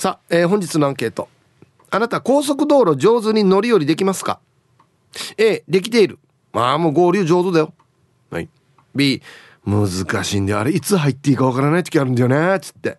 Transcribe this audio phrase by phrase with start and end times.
[0.00, 1.28] さあ、えー、本日のアンケート。
[1.90, 4.40] あなた高速道路上手に乗り降りできますか
[5.36, 6.18] ？A できている。
[6.54, 7.74] まあもう合流上手だよ。
[8.30, 8.48] はい。
[8.94, 9.20] B
[9.66, 10.60] 難しいんだよ。
[10.60, 12.60] あれいつ入っていいかわからない時あるんだよね。
[12.60, 12.96] つって。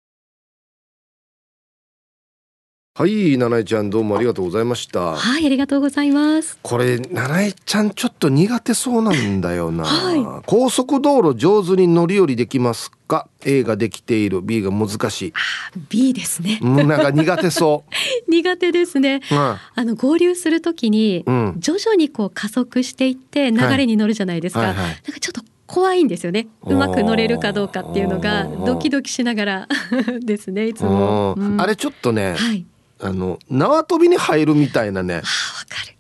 [2.98, 5.16] はい七重ちゃんどうもありがとうございました。
[5.16, 6.58] はいありがとうございます。
[6.62, 14.40] これ七重ちゃんちょっと苦手そうなんだよな、はい、高速道路上手に乗り降りできますか？A ができている。
[14.40, 15.32] B が難しい。
[15.36, 16.58] あ B ですね。
[16.62, 17.92] なんか苦手そう。
[18.32, 21.22] 苦手ですね、うん、あの合流するときに、
[21.58, 24.68] 徐々にこう加速していって流れに乗るじゃないですか、はい。
[24.70, 26.48] はいはい、なんかちょっと怖いんですよね。
[26.64, 29.68] うまく乗れるかどうかっていうのがドキドキしながら
[30.24, 32.64] ですねいつも、うん、あれちょっとね、はい
[33.00, 35.22] あの縄跳びに入るみたいなね。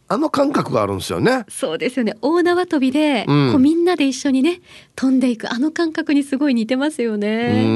[0.08, 1.44] あの感覚があるんですよね。
[1.48, 2.14] そうですよね。
[2.22, 4.60] 大縄跳びで、うん、こうみんなで一緒にね
[4.94, 7.64] 飛んでいくあの感覚にすごい似てますよね。
[7.64, 7.68] う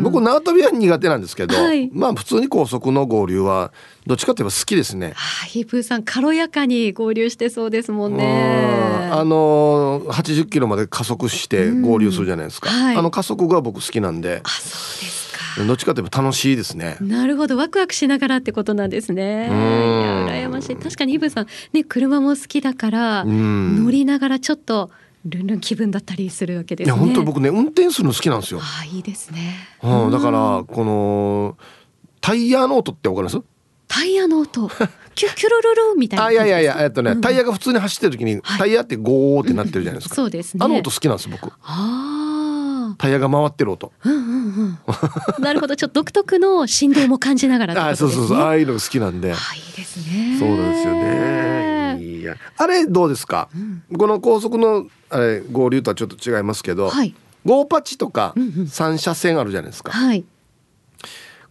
[0.00, 3.72] ん僕縄跳びは苦手なんですけど、はい、まあ普通に高速の合流は
[4.06, 5.14] どっちかといえば好きですね。
[5.16, 9.08] はあ、ヒープーさん軽やかに合流してそうですもんね。
[9.10, 12.70] あの80キロまで加速して合流するじゃないですか。
[12.70, 14.42] はい、あの加速が僕好きなんで。
[14.44, 15.23] あそうです。
[15.56, 16.96] どっちかというと楽しいですね。
[17.00, 19.48] なるほど、ワクワクしながらってことなんですね。
[19.50, 20.76] 羨ましい。
[20.76, 24.90] 確かにイブさん、ね、車も好きだから、乗りながらちょっと。
[25.26, 28.60] ルンルン気分だったりするわけです、ね、いや、本当僕ね、運転するの好きなんですよ。
[28.62, 29.54] あ、いいですね。
[29.82, 31.56] うん、だから、この。
[32.20, 33.40] タイヤの音ってわかります？
[33.88, 34.68] タイヤの音。
[35.14, 36.24] キュキュルルルみたいな。
[36.26, 40.14] あ、いやいやいや、えっとね、うん、タイヤが普通に走ってる時に、タイヤってゴーってなってるじゃないですか。
[40.16, 40.60] そうですね。
[40.62, 41.46] あの音好きなんです、僕。
[41.46, 42.23] ああ。
[43.04, 43.92] タイヤが回ってる音。
[44.02, 44.22] うんうんう
[44.64, 44.78] ん。
[45.44, 49.32] なるほど、ちょっと独特の振動も感じながら、ね、あ、そうそうそう、ああいうのが好きなんで。
[49.32, 49.38] あ、い
[49.72, 50.36] いですね。
[50.38, 51.98] そうなんですよね。
[52.02, 53.50] いや、あれどうですか？
[53.54, 56.88] うん、この高速のあれ合流とはちょっと違いますけど。
[56.88, 57.14] はい。
[57.44, 58.34] ゴーパチとか
[58.68, 59.92] 三車線あるじゃないですか。
[59.92, 60.24] はい。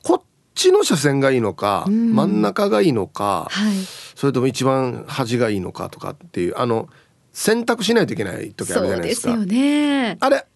[0.02, 0.22] こっ
[0.56, 3.74] ちの車線がいいのか、うん、真ん中がいいのか、はい、
[4.16, 6.90] それとも一番端がいいのかとかっていうあの
[7.32, 9.36] 選択しないといけない時あるじゃないですか。
[9.36, 10.18] そうですよね。
[10.20, 10.48] あれ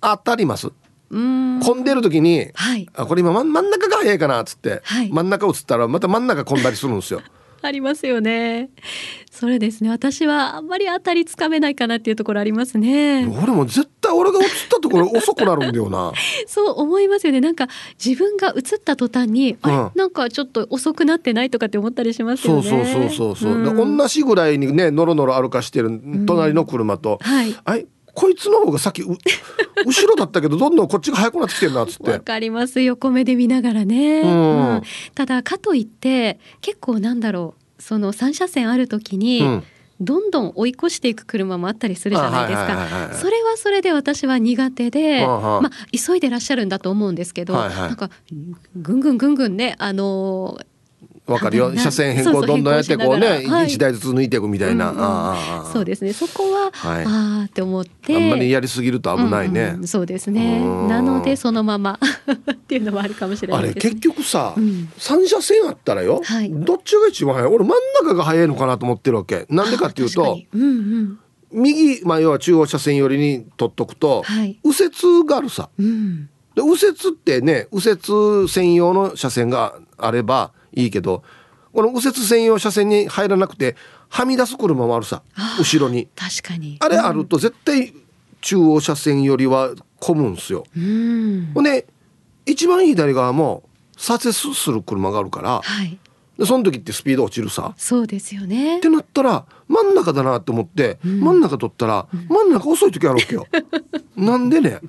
[0.00, 0.72] 当たります
[1.10, 7.22] 混んでる時に、はい、あこれ今真ん中が早いかなっつって、はい、真ん中をつったらまた真ん中混んだりするんですよ。
[7.62, 8.70] ありますよね。
[9.30, 9.90] それですね。
[9.90, 13.26] 私はあんまり当たりつかめないかなっていうところありますね。
[13.26, 16.12] 俺も絶対俺が映ったところ遅くなるんだよな。
[16.46, 17.40] そう思いますよね。
[17.40, 17.68] なんか
[18.04, 22.62] 自分が映った途端に、うん、あれなんかちょっと遅くなってないとかって思ったりしますよね。
[22.62, 23.52] そうそうそうそう。
[23.52, 27.86] うん、同じぐらいにね、のろのろ歩かしてる隣の車と、うん、はい。
[28.16, 29.16] あこいつの方がさっき後
[30.06, 32.10] ろだったけどどんどんこっちが速くなってきてるなっつって。
[32.10, 34.82] わかります横目で見ながらね、うん、うん、
[35.14, 37.62] ただかといって結構なんだろう。
[37.78, 39.64] その3車線ある時に、うん。
[39.98, 43.14] どんどん追い越していく車もあったりするじゃないですか。
[43.14, 48.10] それはそれで私は苦手で、まあ急いでらっしゃるんだと思うんですけど、はいはい、なんか
[48.76, 50.66] ぐんぐんぐんぐんねあのー
[51.26, 51.76] わかるよ。
[51.76, 56.12] 車線変更どんどんやってこうね一、はい、台ずつ抜いていくみたいな、うんうん、そうですね。
[56.12, 58.16] そこは、はい、ああって思って。
[58.16, 60.60] あんまりやりすぎると危ないね、うんうん、そうですね。
[60.88, 61.98] なのでそのまま
[62.52, 67.52] っていうのもあるかもしれない、ね、あれ結局さ、うん、3車線あったらよ、はい、どっちが一番早い？
[67.52, 67.68] 俺真ん
[68.06, 69.46] 中が早いのかなと思ってるわけ。
[69.50, 71.18] なんでかっていうと、うんうん、
[71.52, 76.28] 右、まあ、要は中央車線寄りに取っとくと、はい、右折があるさ、うん。
[76.54, 81.24] で右折ってね右折専用の車線があればいいけど
[81.72, 83.76] この右折専用車線に入らなくて
[84.08, 85.22] はみ出す車もあるさ
[85.58, 86.08] 後ろに。
[86.14, 86.76] 確かに。
[86.80, 87.92] あれあると絶対
[88.40, 90.64] 中央車線よりは混むんですよ。
[90.76, 91.50] うん。
[91.52, 91.86] ほんで
[92.46, 93.64] 一番左側も
[93.96, 95.98] 左折する車があるからはい。
[96.38, 97.74] でその時ってスピード落ちるさ。
[97.76, 98.78] そうですよね。
[98.78, 103.46] ってなったら真ん中だなって思って、真ん中取ったら、真ん中遅い時あるわけよ。
[104.16, 104.80] なんでね？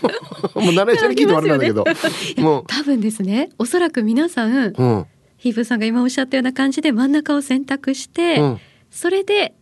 [0.54, 1.84] もう習いちゃいてもあれなんだけど、
[2.36, 3.48] も多分ですね。
[3.58, 5.06] おそらく皆さんう、うん、
[5.40, 8.60] ヒープーさんが今おっしゃったような感じで真ん中を選択して、うん
[8.92, 9.54] それで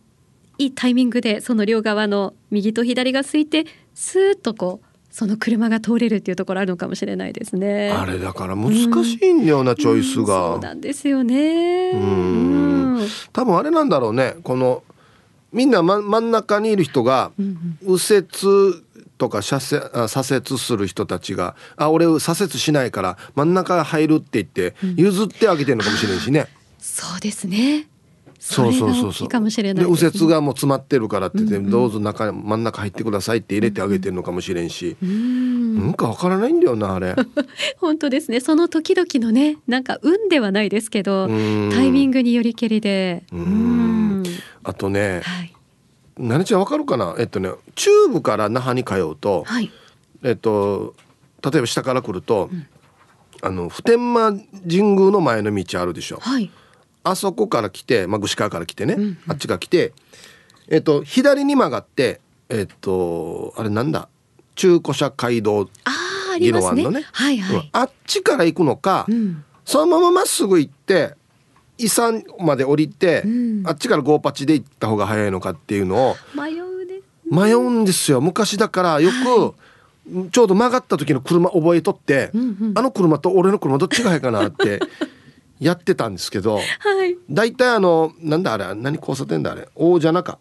[0.57, 7.91] いいタイミングでその両側の右と左が空いてスーッとこうその車が通れるっていうところあるのかもしれないですね。
[7.91, 10.59] あれだから難しいんだよな、チョイスうんそうが。
[10.59, 11.91] なんですよね。
[11.91, 14.81] うんうん多分あれなんだろうねこの
[15.53, 18.27] みんな、ま、真ん中にいる人がうん右折
[19.19, 19.57] とか左
[20.35, 26.47] 折する人たちが「あ俺左折しないから真ん中入る」って言って譲ってあげてるのかもしれんしね。
[26.79, 27.87] そうですね。
[28.39, 29.85] そそうれそうそうそうかもしれない。
[29.85, 37.15] 右折がもう詰まってるからって言って、うんうんどうぞ中真ん中入ってくださいって入れてあげてるのかもしれんし、うんなんかわからないんだよなあれ。
[37.79, 38.39] 本当ですね。
[38.39, 43.23] その時々のね、なんか運ではないですけど、うんタイミングによりけりで。
[43.33, 43.43] うんう
[44.21, 44.23] ん
[44.63, 45.53] あとねはい。
[46.19, 47.15] 何ちゃんわかるかな？
[47.17, 49.71] えっとね中部から那覇に通うと、はい。
[50.21, 50.93] えっと
[51.43, 52.49] 例えば下から来ると、
[53.41, 54.39] あの普天間
[54.69, 56.17] 神宮の前の道あるでしょ。
[56.19, 56.51] はい。
[57.03, 59.93] あそこから来て、まあ、串川から来てね、うんうんあっちが来て、
[60.67, 62.19] えっと、左に曲がって、
[62.49, 64.09] えっと、あれなんだ、
[64.55, 65.69] 中古車街道。
[66.37, 67.55] 宜野湾のねはいはい。
[67.55, 69.45] うんあっちから行くのか、うん。
[69.63, 71.15] そのまままっすぐ行って、
[71.79, 77.03] 遺産まで降りて、うんあっちからゴーパチで行った方が早いのかっていうのを迷うです。
[77.33, 78.21] 迷うんですよ。
[78.21, 84.79] 昔だからよく、ちょうど曲がった時の車覚えとって、うんうんあの車と俺の車どっちが早いかなって
[85.59, 86.61] やってたんですけど、は
[87.05, 87.17] い。
[87.29, 89.67] 大体あのなんだあれ何交差点だあれ？
[89.75, 90.37] 大蛇名か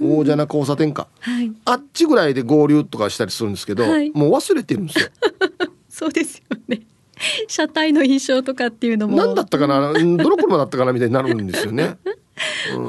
[0.00, 1.52] 大蛇名交差点か、はい。
[1.64, 5.08] あっちぐらいで合流とかしたりするんですけど、はいもう忘れてるんですよ。
[5.88, 6.80] そうですよね。
[7.48, 9.16] 車体の印象とかっていうのも。
[9.16, 9.90] 何だったかな？
[9.90, 11.96] うんどの車だったかなみたいになるんですよね。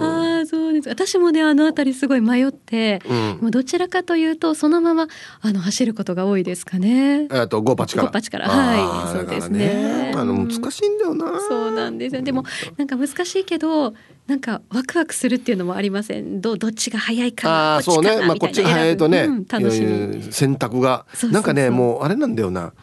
[0.01, 0.89] ああそうです。
[0.89, 3.17] 私もねあの辺りすごい迷って、うん。
[3.41, 5.07] もうどちらかというとそのまま
[5.41, 7.27] あの走ることが多いですかね。
[7.31, 8.07] えっとゴーパチから。
[8.07, 8.49] ゴーパチから。
[8.49, 9.17] はい。
[9.17, 10.13] そうですね。
[10.15, 11.39] あの難しいんだよな。
[11.47, 12.21] そうなんですよ。
[12.21, 12.43] でも
[12.77, 13.93] なんか難しいけど
[14.27, 16.39] なんかワクワクするっていうのもありません？
[16.41, 18.25] どどっちが早いかなああそうね。
[18.25, 20.23] まあこっちが早いとね、うん、楽しみ。
[20.31, 21.05] 選択が。
[21.31, 22.73] なんかねもうあれなんだよな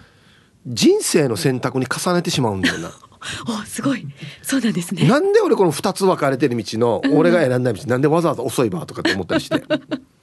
[0.66, 2.90] 人生の選択に重ねてしまうんだよな。
[3.48, 4.06] おすごい
[4.42, 5.06] そうなんですね。
[5.06, 9.62] なんで俺この2つ分かれてる道の俺が選んだ道、なんでわざわざ遅いばとかって思ったりして。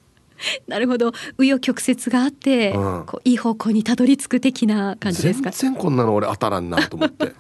[0.67, 5.49] なるほど紆余曲折があって、うんこういい方向にたどり着く的な感じですか？
[5.51, 7.33] 全然こんなの俺当たらんなと思って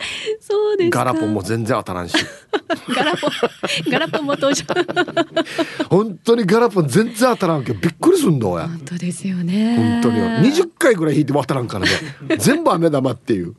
[0.40, 1.04] そうですか。
[1.04, 2.14] ガラポンも全然当たらんし
[2.94, 3.30] ガラポン
[3.90, 4.64] ガラポンも登場。
[5.88, 9.76] 本当にガラポン全然当たらんけどびっくりすんだ俺本当ですよね。
[9.76, 10.18] 本当に
[10.52, 11.90] 20回ぐらい引いても当たらんからね
[12.38, 13.54] 全部飴玉っていう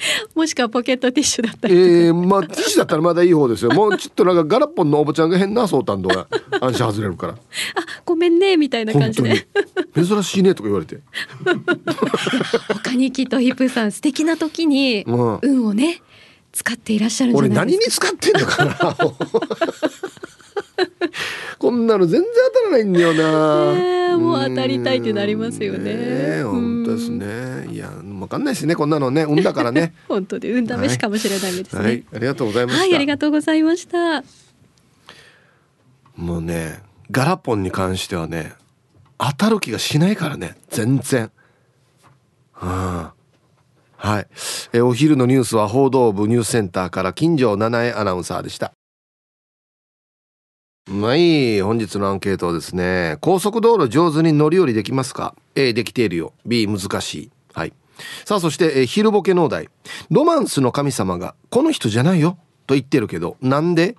[0.34, 1.74] もしくはポケットティッシュだったり。
[1.74, 3.70] えー、まあティッシュだったらまだいい方ですよ。
[3.72, 6.26] もうちょっとなんかガラポンのおばちゃんが変なそうたんどが
[6.60, 7.34] 安心外れるから。
[7.34, 7.36] あ
[8.04, 9.34] ごめんねみたいな感本当に。
[9.34, 9.46] じ
[9.94, 10.06] で。
[10.06, 10.98] 珍しいねとか言われて。
[12.68, 16.02] 他にきっとヒップーさん素敵な時にうん運をね
[16.52, 17.78] 使っていらっしゃるんじゃ俺何に。
[17.78, 18.96] 使ってんのかな。
[21.58, 23.74] こんなの全然当たらないんだよな、
[24.18, 26.84] もう当たりたいってなりますよねえうん。
[26.84, 27.72] 本当ですね。
[27.72, 27.90] いや
[28.20, 29.22] わかんないですねこんなのね。
[29.22, 29.94] 運だからね。
[30.08, 31.82] 本当で運試しかもしれないですね。
[31.82, 32.04] はい。
[32.14, 34.24] ありがとうございました、はい、ありがとうございました。
[36.16, 38.52] もうねガラポンに関してはね
[39.18, 40.56] 当たる気がしないからね。
[40.70, 41.30] 全然。
[42.62, 43.08] うん。
[44.00, 44.26] はい、
[44.72, 48.72] えーお昼のニュースは報道部ニュースセンターから金城七重アナウンサーでした
[50.92, 56.32] はい本日のアンケートはですね高速道路上手に乗り降りできますか？A できているよ。
[56.44, 57.30] B 難しい。
[57.52, 57.72] はい。
[58.24, 59.68] さあそして、え昼ボケ農大
[60.10, 62.38] ロマンスの神様がこの人じゃないよ。
[62.66, 63.96] と言ってるけどなんで？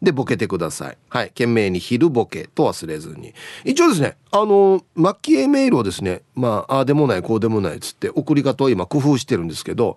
[0.00, 0.98] でボケてください。
[1.08, 1.28] はい。
[1.30, 2.48] 懸命に昼ボケ。
[2.54, 3.34] と忘れずに。
[3.64, 9.96] 一応ですねあのマッキーメールをですねまあああでもないこうでもないつって送り方を今工夫してるんですけど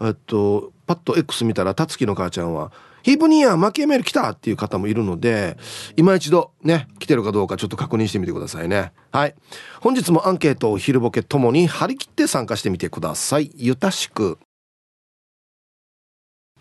[0.00, 2.70] えっとパッと X 見たらたつきの母ちゃんは
[3.02, 5.56] 「ヒープニーヤーマッキーメール来た!」っていう方もいるので
[5.96, 8.92] 今一度ね来てるかどうかちょっと確認してみてくださいね。
[9.12, 9.34] はい。
[9.80, 13.50] 本日もアンケートを昼ボケともに張り切って参加してみてください。
[13.56, 14.38] ゆたしく。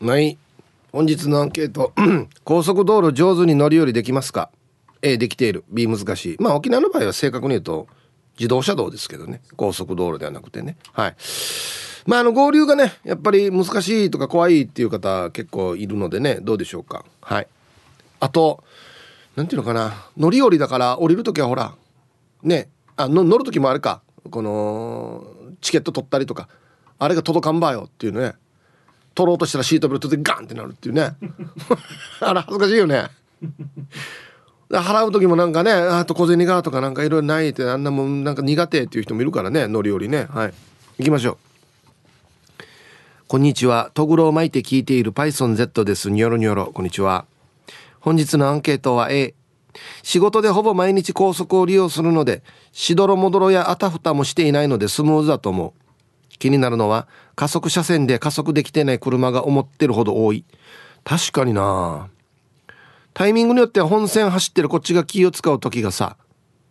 [0.02, 0.38] はい。
[0.92, 1.94] 本日のアンケート。
[2.44, 4.50] 高速道路上手に乗り降りできますか
[5.02, 5.64] ？A できている。
[5.70, 6.38] B 難しい。
[6.40, 7.88] まあ沖縄の場合は正確に言うと
[8.38, 9.42] 自動車道ですけどね。
[9.58, 10.78] 高速道路ではなくてね。
[10.94, 11.16] はい。
[12.10, 17.06] まああの合流がねやっぱり難しいとか怖いっていう方結構いるのでねどうでしょうか。
[17.22, 17.48] はい。
[18.20, 18.64] あと
[19.36, 20.08] 何ていうのかな。
[20.18, 21.76] 乗り降りだから降りる時はほら
[22.42, 24.02] ねあの乗る時もあれか。
[24.32, 25.24] この
[25.62, 26.50] チケット取ったりとか
[26.98, 28.34] あれが届かんばよっていうね。
[29.14, 31.12] 取ろうとしたらシートベルトでガンってなるっていうね。
[32.22, 33.06] あれ恥ずかしいよね。
[34.72, 40.26] 払う時もなんかねあと小銭がとかなんかいろいろないってあんなもんなんか苦手っていう人もいるからね乗り降りね。
[40.32, 40.54] はい。
[40.98, 41.49] 行きましょう。
[43.32, 43.92] こんにちは。
[43.94, 46.10] トグロを巻いて聞いている PythonZ です。
[46.10, 46.72] ニョロニョロ。
[46.74, 47.28] こんにちは。
[48.00, 49.36] 本日のアンケートは A
[50.02, 56.38] 仕事でほぼ毎日高速を利用するのでしどろもどろやあたふたもしていないのでスムーズだと思う。
[56.40, 60.44] 気になるのは加速車線で加速できてない車が思ってるほど多い。
[61.04, 62.10] 確かにな。
[63.14, 66.18] タイミングによっては本線走ってるこっちが気を使う時がさ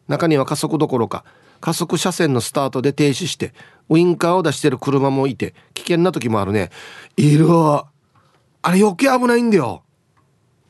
[0.09, 1.25] 中には加速どころか
[1.61, 3.53] 加速車線のスタートで停止して
[3.88, 6.71] ウインカーを出してる車もいて危険な時もあるね。
[7.17, 9.83] いるあれ余計危ないんだよ。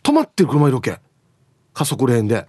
[0.03, 0.99] 止まってる車いるわけ。
[1.75, 2.47] 加速レーンで。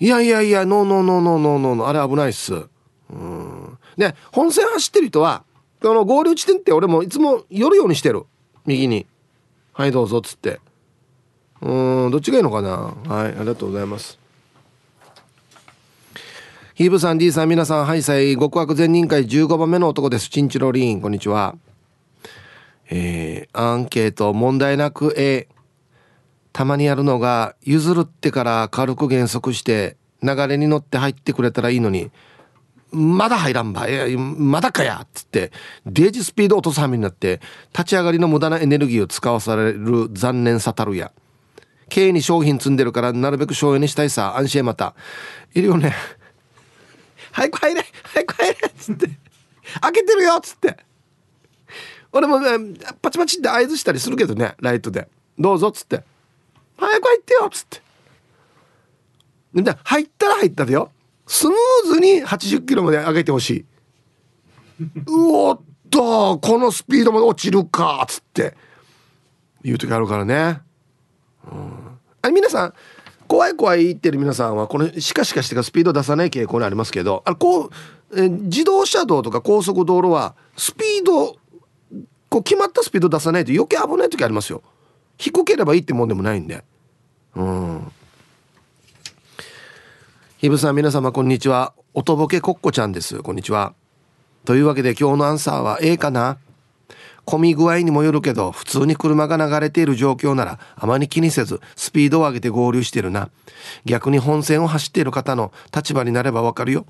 [0.00, 2.54] いやいやいやノーノーノーノーノーノーあれ危ないっす。
[2.54, 3.78] うん。
[3.96, 5.44] で本線走ってる人は
[5.82, 8.24] この合流地点って俺もいつも寄るようにしてる。
[8.66, 9.06] 右に。
[9.72, 10.60] はいどうぞっつって。
[11.60, 12.94] うんどっちがいいのかな。
[13.14, 14.17] はいありがとうございます。
[16.78, 20.28] ヒーブさん D さん皆さんハイサイ極悪善人会15番目の男です。
[20.28, 21.56] チンチロリーンこんにちは。
[22.88, 25.48] えー、アンケート問題なく A
[26.52, 32.12] たまにやるのが譲るってから軽く減速して流れに乗って入ってくれたらいいのに
[32.92, 35.50] まだ入らんばいまだかやっつって
[35.84, 37.40] デージスピード落とすはめになって
[37.72, 41.10] 立ち上がりの無駄なエネルギーを使わされる残念さたるや。
[41.88, 44.94] K に商品積んでるからなるべく省エネしたいさ安心また。
[45.54, 45.92] いるよね。
[47.38, 49.10] 早く入れ早く入れっつって。
[49.80, 50.76] 開けてるよっつって。
[52.12, 55.08] 俺も、ね、パチパチって合図したりするけどねライトで。
[55.38, 56.02] どうぞっつって。
[56.76, 57.82] 早く入ってよっつって。
[59.62, 60.90] で入ったら入ったでよ。
[61.26, 63.66] スムーズに80キロまで上げてほしい。
[64.80, 68.56] うおっとこのスピードまで落ちるかっつって。
[69.62, 70.60] 言う時あるからね、
[71.50, 72.74] うん、あれ皆さん
[73.28, 77.70] 怖い怖い言ってる皆さんはこのシカシカしてかスピード出さない傾向にありますけどあのこう
[78.16, 81.36] え自動車道とか高速道路はスピード
[82.28, 84.62] こう決まったスピード出さないと余計危ない時ありますよ。
[85.16, 86.62] 低ければいいってもんでもないんで。
[87.34, 87.92] うん。
[90.38, 91.74] ひぶさん皆様こんにちは。
[91.94, 93.22] おとぼけこっこちゃんです。
[93.22, 93.74] こんにちは。
[94.44, 96.38] というわけで今日のアンサーは A かな？
[97.28, 103.28] 混み具合にもよるけど普通に車が流れている状況ならあまり気にせずスピードを上げて合流してるな。
[103.84, 106.86] 逆に本線を走っている方の立場になればわかるよ。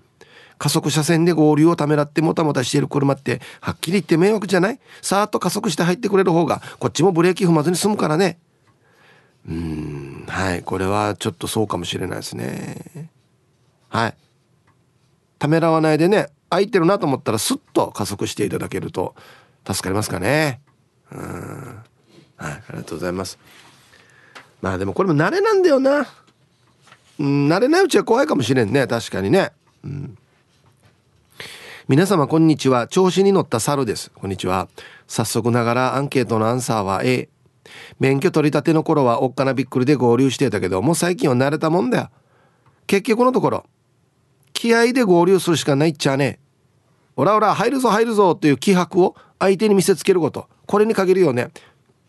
[0.58, 4.80] 加速車線で合流をためらってもたもたしている車ってはっきり言って迷惑じゃない？
[5.02, 8.38] さーっと加速して入ってくれる方がこっちもブレーキ踏まずに済むからね。
[9.48, 10.62] うんはい。
[10.62, 13.10] これはちょっとそうかもしれないですね。
[13.88, 14.14] はい。
[15.38, 19.14] ためらわないでね空いてるなと思ったらスッと加速していただけると
[19.68, 20.60] 助かりますかね。
[21.12, 21.18] うん。
[21.18, 23.38] はいありがとうございます。
[24.62, 26.06] まあでもこれも慣れなんだよな。
[27.18, 28.86] うん慣れないうちは怖いかもしれんね。
[28.86, 29.52] 確かにね。
[29.84, 30.18] うん。
[31.86, 32.86] 皆様こんにちは。
[32.86, 34.10] 調子に乗った猿です。
[34.14, 34.68] こんにちは。
[35.06, 37.28] 早速ながらアンケートのアンサーは A
[37.98, 42.10] 免許取り立ての頃はおっかなびっくりで合流してたけどもう最近は慣れたもんだよ。
[42.86, 43.66] 結局のところ
[44.54, 46.40] 気合で合流するしかないっちゃね
[47.18, 50.48] オラオラ入るぞ入るぞっていう気迫を相手に見せつけること。
[50.66, 51.50] これに限るよね。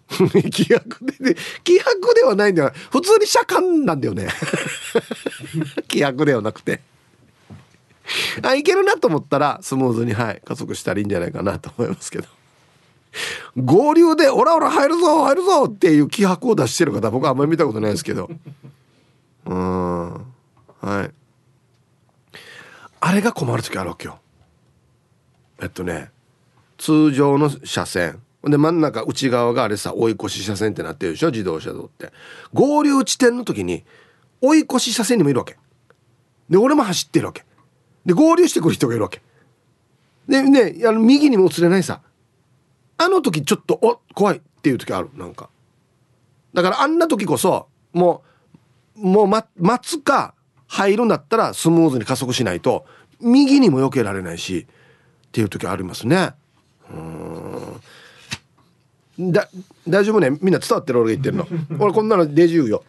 [0.51, 2.71] 気迫で、ね、気迫ではないんだよ。
[2.91, 4.27] 普通に車間なんだよね。
[5.89, 6.81] 気迫ではなくて。
[8.43, 12.27] あいけるなと思ったらスムーズにはい加速したらいいんじゃないかなと思いますけど。
[13.57, 18.29] 合流で「オラオラ入るぞ入るぞ!」っていう気迫を出してる方僕はあんまり見たことないですけど。
[19.47, 20.11] うん。
[20.81, 21.11] はい。
[23.01, 24.19] あれが困る時あるわけよ。
[25.61, 26.11] えっとね
[26.77, 28.21] 通常の車線。
[28.41, 32.11] で真ん中内側があれさ追い越し車線ってなってるでしょ自動車道って。
[32.53, 33.83] 合流地点の時に
[34.41, 35.57] 追い越し車線にもいるわけ。
[36.49, 37.45] で俺も走ってるわけ。
[38.05, 39.21] で合流してくる人がいるわけ。
[40.27, 42.01] でねあの右にも映れないさ。
[42.97, 45.49] あの時ちょっとお怖いっていう時あるなんか。
[46.53, 48.23] だからあんな時こそも
[48.95, 50.33] うもう、ま、待つか
[50.67, 52.85] 入るんだったらスムーズに加速しないと
[53.19, 54.67] 右にも避けられないし
[55.29, 56.33] っていう時ありますね。
[56.91, 56.95] う
[59.21, 59.31] ん。
[59.31, 59.47] だ
[59.87, 60.31] 大丈夫ね？
[60.41, 61.47] みんな伝わってる俺が言ってるの。
[61.79, 62.83] 俺こんなのデージ言うよ。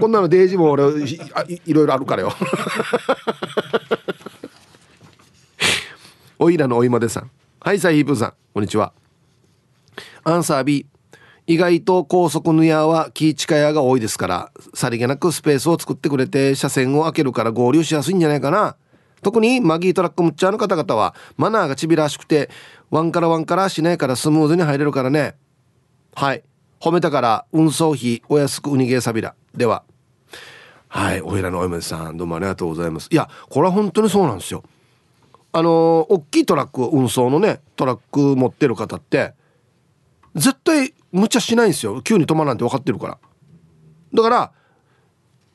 [0.00, 1.18] こんなのデージも俺い
[1.66, 2.32] いろいろあるからよ。
[6.38, 7.30] おいらのおいまでさん。
[7.60, 8.32] はいサイヒープさん。
[8.52, 8.92] こんにちは。
[10.24, 10.86] アンサー B
[11.46, 18.76] 意外と高速のやは気ーチカヤが多いですからさりげなくスペースを作ってくれて車線を開けるから合流しやすいんじゃないかな
[19.24, 22.48] 特にマギートラックムッチャーの方々はマナーがちびらしくて
[22.90, 25.34] ワンからワンからしないからスムーズに入れるからね。
[26.14, 26.44] はい。
[26.80, 29.34] 褒めたから運送費お安くウニゲーサビラ。
[29.54, 29.82] では。
[30.88, 31.20] はい。
[31.22, 33.08] おいらのお嫁さんどうもありがとうございます。
[33.10, 34.62] いやこれは本当にそうなんですよ。
[35.52, 39.34] あの大きいトラック運送のねトラック持ってる方って
[40.34, 42.02] 絶対無茶しないんですよ。
[42.02, 43.18] 急に止まらんって分かってるから。
[44.12, 44.52] だから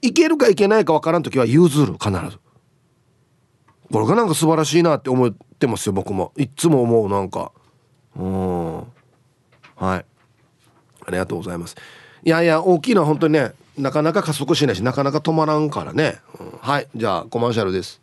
[0.02, 2.40] 行けるか行けないか分からん時は譲る必ず。
[3.92, 6.32] これがなんか素晴らしいなって思ってますよ僕も。
[6.38, 7.52] いっつも思うなんか。
[8.16, 8.78] うん。
[8.78, 8.90] はい。
[9.78, 10.06] あ
[11.12, 11.76] りがとうございます。
[12.24, 16.88] いやいや大きいのは本当にねなかなか加速しないしなかなか止まらんからね、うん、はい。
[16.96, 18.02] じゃあコマーシャルです。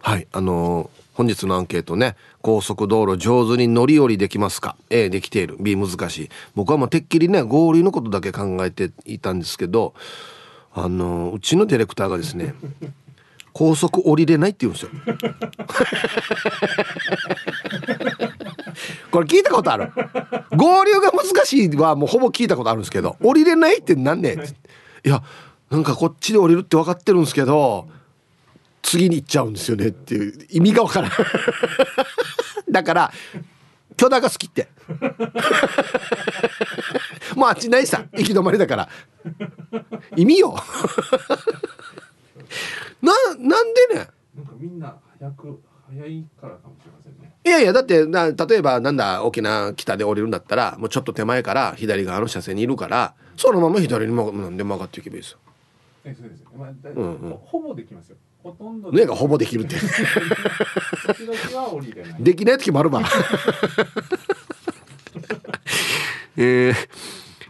[0.00, 0.26] はい。
[0.32, 5.56] あのー本日のアンケートね高速道路上手に乗り降りできますか？A できている。
[5.60, 6.30] B 難しい。
[6.54, 9.94] 僕はもうてっきりね合流のことだけ考えていたんですけど
[10.72, 12.54] あのうちのディレクターがですね
[13.52, 14.90] 高速降りれないって言うんですよ。
[19.10, 19.92] これ聞いたことある。
[20.56, 24.38] 合流が難しいはもうほぼ聞いたことあるんですけど降りれないってなんね
[25.04, 25.08] い。
[25.08, 25.22] や
[25.70, 27.88] なんかこっちで降りるって分かってるんですけど
[28.82, 31.10] 次に行っちゃうんですよねっていう意味がわからん。
[32.70, 33.12] だから
[33.96, 34.68] 巨大が好きって。
[37.36, 38.88] もうあっちないさ行き止まりだから。
[40.16, 40.56] 意味よ
[43.02, 47.34] ななんでねなんかみんな早く早いからかもしれませんね。
[47.44, 55.38] いやいやだってな例えばなんだ沖縄北で降りるんだったらもうちょっと手前から左側の車線にいるからそのまま左にもなんで曲がっていけばいいですよ。
[56.04, 58.16] えそうです、まあうんうん、ほぼできますよ。
[58.42, 59.76] ほとんどねがほぼできるって。
[62.18, 63.02] できない時もあるわ。
[66.36, 66.74] えー、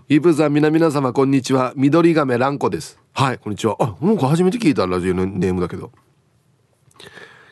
[0.09, 1.72] イブさん皆皆様こんにちは。
[1.77, 3.77] 緑亀蘭子ですはいこんにちは。
[3.79, 5.92] あなんか初めて聞いたラジオのネームだけど。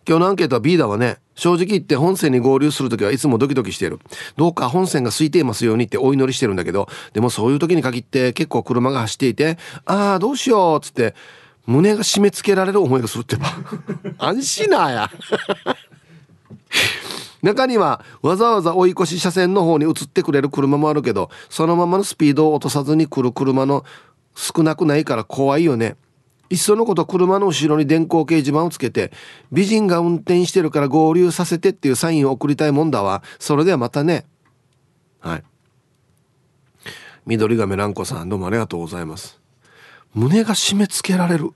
[0.09, 3.99] 今日のアンケートは B だわね正直言って本線に合流する時はいつもドキドキしてる。
[4.37, 11.14] どうか本線が空いていますようにってお祈りしてるんだけどでもそういう時に限って結構車が走っていてああどうしようっつって
[11.66, 13.46] 胸が締め付けられる思いがするってば。
[14.16, 15.11] 安心なや。
[17.42, 23.85] 中にはわざわざ追い越し車線の方に移ってくれる車もあるけどそのままのスピードを落とさずに来る車の
[24.40, 25.96] 少なくないから怖いよね。
[26.48, 29.12] いっそのこと車の後ろに電光掲示板をつけて
[29.53, 33.22] 美人が運転してるから合流させてっていうサインを送りたいもんだわ。
[33.38, 34.24] それではまたね。
[35.20, 35.44] はい。
[37.26, 39.38] 緑亀蘭子さんどうもありがとうございます。
[40.14, 41.50] 胸が締め付けられる。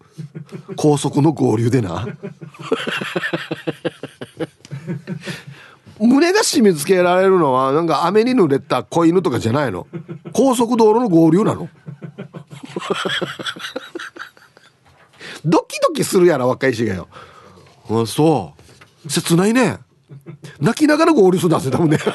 [0.76, 2.06] 高速の合流でな。
[5.98, 9.86] 胸が締め付けられるのはなんか雨に濡れた子犬とかじゃないの？
[10.32, 11.68] 高速道路の合流なの？
[15.44, 17.08] ドキドキするやろ若いしがよ。
[17.90, 18.54] あそ
[19.04, 19.10] う。
[19.10, 19.78] 切ないね。
[20.60, 21.98] 泣きながら合流するんだぜ多分ね。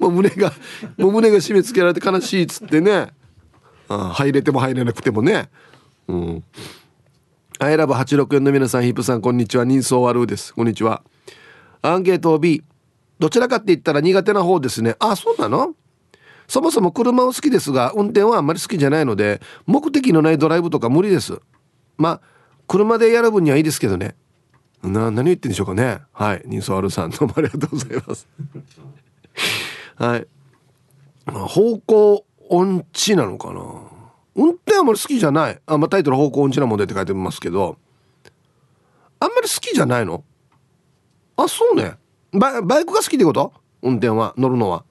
[0.00, 0.52] もう胸が
[0.96, 3.12] もう胸が締め付けられて悲しいっつってね。
[3.88, 5.48] あ入れても入れなくてもね。
[6.08, 6.44] うん。
[7.60, 9.64] アイラブ864の皆さんヒップさんこんにちは。
[9.64, 10.54] 人相悪です。
[10.54, 11.02] こんにちは。
[11.82, 12.62] アンケート B
[13.18, 14.94] どちらかって言ったら苦手な方ですね。
[15.00, 15.74] あそうなの？
[16.46, 21.40] そもそも車を好きですが運転はあんまり好きじゃないので目的のないドライブとか無理です。
[21.96, 22.20] まあ
[22.68, 24.14] 車でやる分にはいいですけどね。
[24.84, 25.98] な何言ってんでしょうかね。
[26.12, 26.42] はい。
[26.46, 28.28] 人相悪さんどうもありがとうございます。
[29.96, 30.26] はい。
[31.26, 33.97] 方向音痴なのかな？
[34.38, 35.60] 運転あんまり好きじゃない。
[35.66, 37.76] あ、まあ、タイトル方向音痴なもんでって書いてますけど。
[39.18, 40.22] あんまり好きじゃないの？
[41.36, 41.94] あそうね。
[42.32, 43.52] ババイクが好きってこと？
[43.82, 44.84] 運転は乗るのは。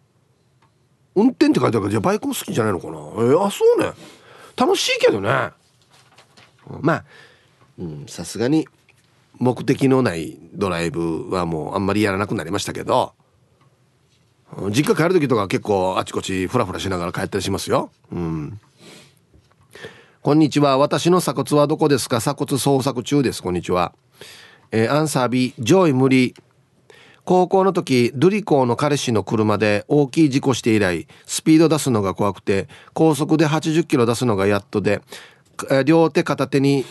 [1.16, 2.98] 運転って書いてあるからじゃあバイクも好きじゃないのかな？
[2.98, 3.94] えー、あそうね。
[4.58, 5.30] 楽しいけどね。
[6.82, 7.06] まあ
[8.08, 8.68] さすがに
[9.40, 13.14] 目的のないドライブはもうあんまりやらなくなりましたけど。
[14.72, 17.92] 実家帰る時とか結構あちこちフラフラしながら帰ったりしますよ。
[18.12, 18.60] うん。
[20.28, 20.78] こんにちは。
[20.78, 22.20] 私の鎖骨はどこですか？
[22.20, 23.42] 鎖骨捜索中です。
[23.42, 23.94] こんにちは。
[24.74, 26.36] えー、アンサー B 上位無理。
[27.24, 35.02] 高校の時ルリコーの彼氏の車で大きい事故して以来スピード出すのが怖くて高速で80キロ出すのがやっとで
[35.86, 36.84] 両手片手に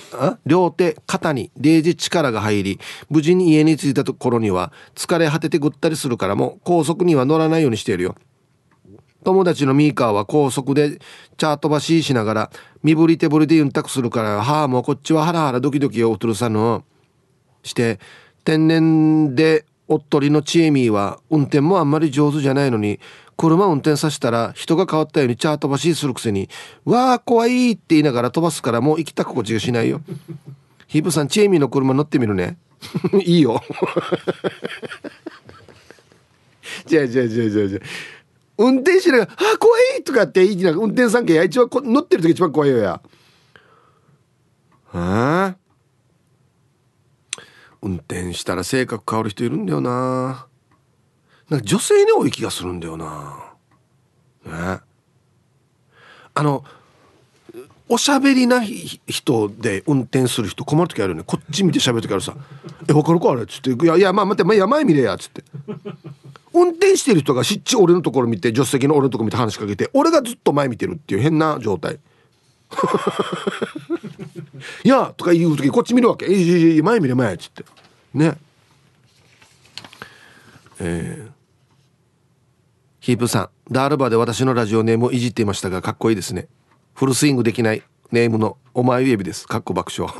[0.46, 8.14] 両手肩に0時力が入り無事に家に着いたところには疲れ果ててぐったりするからも高速には乗らないようにしているよ。
[9.26, 11.00] 友達のミーカーは高速で
[11.36, 12.50] チャート走りしながら
[12.84, 16.84] 身振り手振りでユンタクするからはあもうこっちはハラハラドキドキをうとるさの
[17.64, 17.98] して
[18.44, 23.00] 天然でおっとりのチエミーは運転もあんまり上手じゃないのに
[23.36, 26.48] 車運転させたら人が変わったようにチャート走りするくせに
[26.86, 30.02] 「わあ怖い!」って言いながら飛ばすからもう行きた心地がしないよ。
[30.86, 32.58] ヒープさんチエミーの車乗ってみるね。
[33.26, 33.60] いいよ。
[36.86, 38.15] じゃあじゃあじゃあじゃあじゃあ。
[38.58, 41.44] 運転しながら「あ怖い!」とかって言いなが運転三件や。
[41.44, 43.00] 一番乗ってる時一番怖いよや。
[44.92, 45.56] はあ？
[47.82, 50.46] 運転したら性格変わる人いるんだよな。
[51.48, 53.54] なんか女性に多い気がするんだよな。
[54.44, 54.80] ね。
[56.34, 56.64] あの
[57.88, 61.24] おしゃべりな人で運転する人困る時あるよね。
[61.24, 62.34] こっち見て喋る時あるさ
[62.88, 65.44] 「え分かるかあれ」っつって「いやいやまあ待って、まあ、や前見れや」っつって。
[66.56, 71.98] 運転してる人がしっち俺のところ見て助手席の俺のところ見て話しかけて俺がずっと前見てるっていう変な状態。
[74.82, 77.64] い やとか言う時こっち見るわけ「いやいや前見れ前」っつって。
[78.14, 78.36] ね。
[80.78, 81.30] えー、
[83.00, 86.48] ヒープさんダールバーで私のラジオネームをいじっていましたがかっこいいですね。
[86.94, 89.46] フルスイングできないネームのお前指です。
[89.46, 90.12] かっこ爆笑。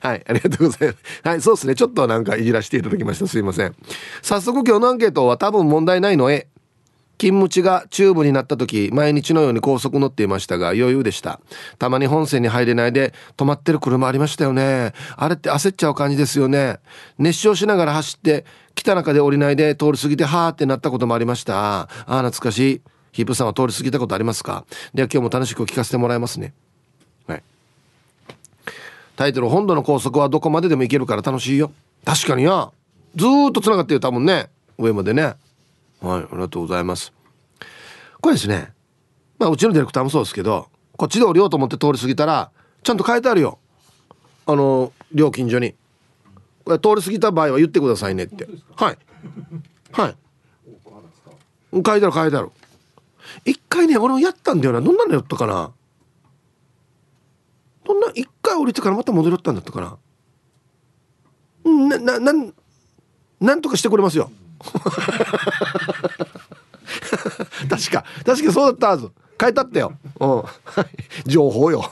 [0.00, 1.28] はいありがとうございます。
[1.28, 1.74] はいそうですね。
[1.74, 3.26] ちょっとなんかいじらせていただきました。
[3.26, 3.74] すいません。
[4.22, 6.30] 早速今日のアンケートは多分問題ないの。
[6.30, 6.48] へ
[7.18, 11.38] 勤務地がチューブになった時毎日のように高速乗っていましたが余裕でした。
[11.78, 14.94] たまに本線に入れないで止まってる車ありましたよね。
[15.16, 16.78] あれって焦っちゃう感じですよね。
[17.18, 21.80] 熱唱しながら走って来た中で降りないで通り過ぎてはーってなったこともありました。
[21.80, 22.82] ああ懐かしい。
[23.12, 24.64] ヒープさんは通り過ぎたことありますか？
[24.94, 26.54] では今日も楽しく聞かせてもらいますね。
[29.20, 31.70] タイトル「本土の高速はどこまででも行けるから楽しいよ」
[32.06, 32.72] 確かにや
[33.14, 35.34] ずーっとつながってる多分ね上までね
[36.00, 37.12] はい、ありがとうございます。
[38.22, 38.72] これですね。
[39.38, 42.50] まあ、うちのディレクターもそうですけど、こっちで降りようと思って通り過ぎたら、
[42.82, 43.58] ちゃんと書いてあるよ。
[44.46, 45.74] あの、料金所に。
[46.64, 48.48] これ通り過ぎた場合は言ってくださいねって。
[48.76, 48.98] はい。
[49.92, 50.16] はい。
[51.74, 52.50] 書いてある書いてある。
[53.44, 54.80] 一回ね、俺もやったんだよな。
[54.80, 55.72] どんなのやったかな。
[57.90, 59.98] どんな、一回降りてからまた戻ったんだったかな。
[61.88, 62.54] な、な、なん、
[63.40, 64.30] なんとかしてくれますよ。
[67.68, 69.10] 確か確かそうだったはず。
[69.40, 69.94] 書いてあったよ。
[70.20, 70.42] うん。
[71.26, 71.90] 情報よ。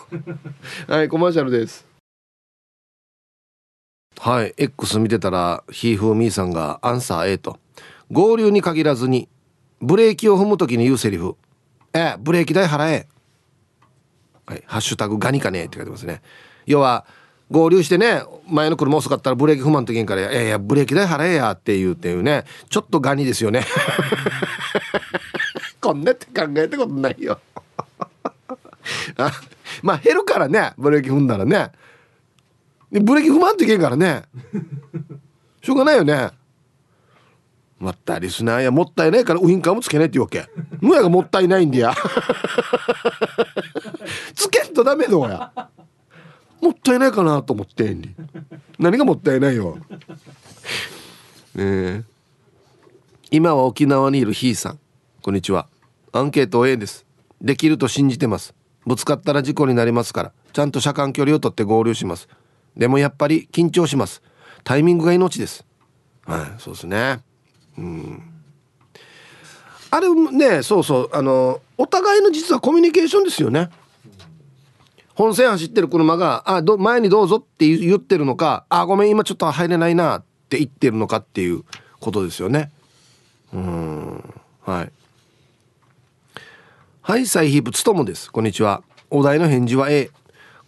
[0.86, 1.86] はいコマーシャルです。
[4.18, 4.54] はい。
[4.56, 7.58] X 見てたらひーふーみーさんがアンサー A と。
[8.12, 9.28] 合流に限らずに
[9.80, 11.36] ブレーキを踏む時に言うセリフ。
[11.94, 13.08] えブレーキ代払え。
[14.48, 14.62] はい。
[14.64, 16.22] ハッシュタグガニかねって書いてますね。
[16.64, 17.04] 要は
[17.50, 23.64] 合流してね前の車遅かったらブレーキ踏まんとけんから「いやいやブレーキ代払えや」って言うっていうねちょっとガニですよね。
[25.80, 27.38] こんなって考えたことないよ。
[29.18, 29.32] あ
[29.82, 31.70] まあ減るからねブレーキ踏んだらね。
[32.90, 34.22] でブレーキ踏まんといけんからね。
[35.62, 36.30] しょうがないよね。
[37.78, 38.60] まったりすな。
[38.60, 40.46] やもったいないからウインカーもつけないっていうわけ。
[40.80, 41.94] むやがもったいないんだや
[44.38, 45.68] つけんとダメだや。
[46.60, 48.14] もったいないかなと思ってんに。
[48.78, 49.78] 何がもったいないよ。
[51.56, 52.04] ね
[53.32, 54.78] 今は沖縄にいるひーさん。
[55.22, 55.66] こんにちは。
[56.12, 57.04] アンケート A です。
[57.40, 58.54] できると信じてます。
[58.86, 60.32] ぶつかったら事故になりますから。
[60.52, 62.28] ちゃんと車間距離をとって合流します。
[62.76, 64.22] でもやっぱり緊張します。
[64.62, 65.64] タイミングが命です。
[66.24, 67.18] はいそうですね。
[67.76, 68.22] うん。
[69.90, 71.10] あれねそうそう。
[71.12, 73.68] あのお互いの実はコミュニケーションですよね。
[75.18, 81.64] 本線走ってる車が、あ、ど、前にどうぞって言ってるのか、あ、ごめん、今ちょっと入れないなって言ってるのかっていう
[81.98, 82.70] ことですよね。
[83.52, 84.34] うん。
[84.62, 84.92] はい。
[87.02, 88.30] はい、サイヒープつともです。
[88.30, 88.84] こんにちは。
[89.10, 90.12] お題の返事は A。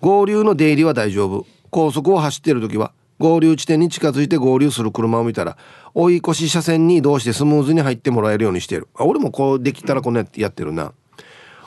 [0.01, 1.47] 合流の出入りは大丈夫。
[1.71, 5.59] 高速を走ってる時は、合流地点に近づいて合流する車を見たら、
[5.95, 8.89] 追い越し車線に移動してスムーズに入ってもらえるようにしてる。
[8.97, 10.93] あ、俺もこうできたらこんなやってるな。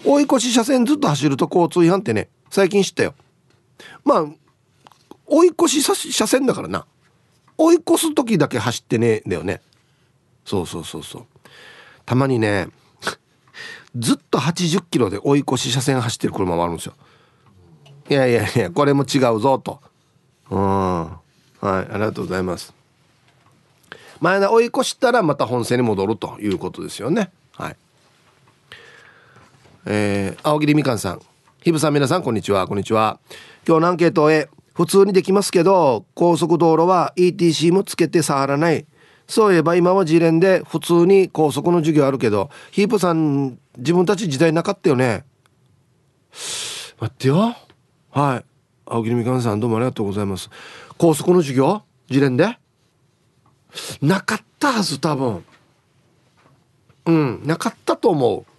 [0.04, 3.16] 追い越し車線ずっと走ると交通違反ってね、最近知ったよ。
[4.06, 4.26] まあ
[5.26, 6.86] 追い越し車線だからな。
[7.58, 9.60] 追い越す時だけ走ってねえんだよね。
[10.46, 11.26] そうそうそうそう。
[12.06, 12.68] たまにね
[13.98, 16.94] ずっと80キロで追い越し車線走ってる車もあるんですよ。
[18.08, 19.82] いやいやいやこれも違うぞと。
[20.52, 20.60] うん。
[20.60, 21.18] はい
[21.64, 22.72] ありがとうございます。
[24.20, 27.32] 前田追い越したらまた本線に戻るということですよね。
[27.54, 27.76] はい。
[29.88, 31.22] えー、青桐みかんさん。
[31.64, 32.68] ひぶさん皆さんこんにちは。
[32.68, 33.22] こんにちは。
[33.66, 38.86] 今日のアンケートへ普通にできますけど高速道路は ETC もつけて触らない。
[39.30, 45.24] そういえば今は自連で普通に高速の授業あるけどヒープさん自分たち時代なかったよね。
[47.00, 47.56] 待ってよ。
[48.12, 48.46] はい。
[48.86, 50.50] 青桐みかんさんどうもありがとうございます。
[50.98, 51.82] 高速の授業？
[52.10, 52.60] 自連で？
[54.02, 55.46] なかったはず多分。
[57.06, 58.53] うんなかったと思う。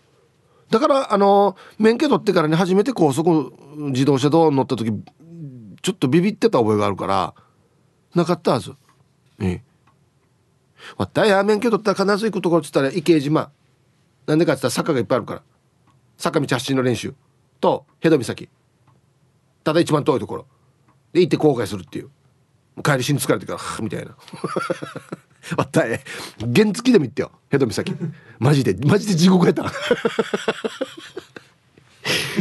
[0.74, 3.52] だからあの免許取ってからね初めて高速
[3.92, 4.90] 自動車道乗った時
[5.82, 7.32] ちょっとビビってた覚えがあるから
[8.16, 8.74] なかったはず
[9.40, 9.62] ええ。
[10.98, 13.52] わったや免許取ったら必ず行くところっつったら池江島。
[14.26, 15.42] なんでかっつったら坂がいっぱいあるから。
[16.16, 17.14] 坂道発進の練習。
[17.60, 18.48] とヘド岬。
[19.62, 20.46] ただ一番遠いところ。
[21.12, 22.10] で行って後悔するっていう。
[22.82, 24.16] 帰り死に疲れてからみたいな。
[25.56, 26.00] わったい
[26.54, 27.30] 原付でも行ってよ。
[27.50, 27.94] ヘドミ岬
[28.38, 29.70] マジでマジで地獄やった。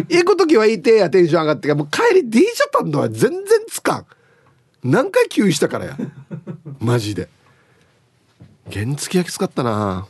[0.10, 1.68] 行く時はいてやテンション上がって。
[1.68, 4.06] かもう帰り電車たんのは全然つかん。
[4.84, 5.98] 何回給油したからや。
[6.80, 7.30] マジで。
[8.72, 10.08] 原付焼き使ったな。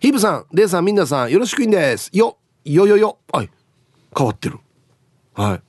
[0.00, 2.10] ヒープさんレイさんみんなさんよろしくいんです。
[2.12, 3.18] よよよよ。
[3.32, 3.50] はい。
[4.16, 4.58] 変わってる。
[5.34, 5.62] はい。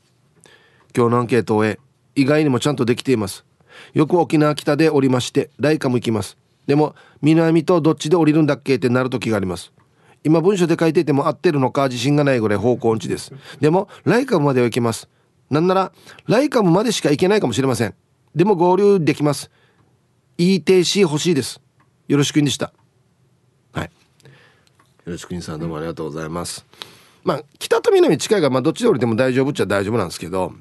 [0.95, 1.80] 今日のアンケートを終え
[2.15, 3.45] 意外にもちゃんとできています。
[3.93, 6.38] よく沖縄北で降りましてライカも行きます。
[6.67, 8.75] でも南とどっちで降りるんだっけ？
[8.75, 9.71] ってなる時があります。
[10.23, 11.88] 今文章で書いていても合ってるのか？
[11.88, 13.31] 自信がないぐらい方向音痴です。
[13.59, 15.07] でもライカムまでは行けます。
[15.49, 15.91] なんなら
[16.27, 17.93] ライカムまでしか行けないかもしれません。
[18.33, 19.51] でも合流できます。
[20.38, 21.61] ETC 欲しいです。
[22.07, 22.73] よろしくんでした。
[23.73, 23.85] はい。
[23.85, 23.91] よ
[25.05, 26.65] ろしくんさんどうもありがとうございます。
[27.23, 30.53] まあ北と南近いがまあどっちで降りても大丈夫っちゃ大丈夫なんですけど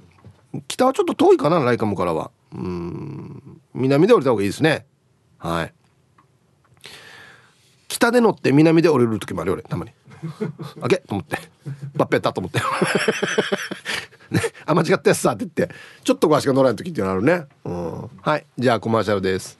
[0.68, 2.30] 北はちょっと遠いかなライカムからは。
[2.54, 3.60] うん。
[3.74, 4.86] 南で降りた方がいいですね。
[5.38, 5.74] はい。
[7.88, 9.62] 北で乗って南で降りる時もあるよ俺。
[9.62, 9.92] たまに。
[10.80, 11.38] あけと思って。
[11.94, 12.60] バッペったと思って。
[14.30, 15.74] ね、あ間違ったやつさって言って。
[16.02, 18.46] ちょっとこ足が乗らない時っていうのあるね、うん、はい。
[18.58, 19.58] じゃあコマーシャルです。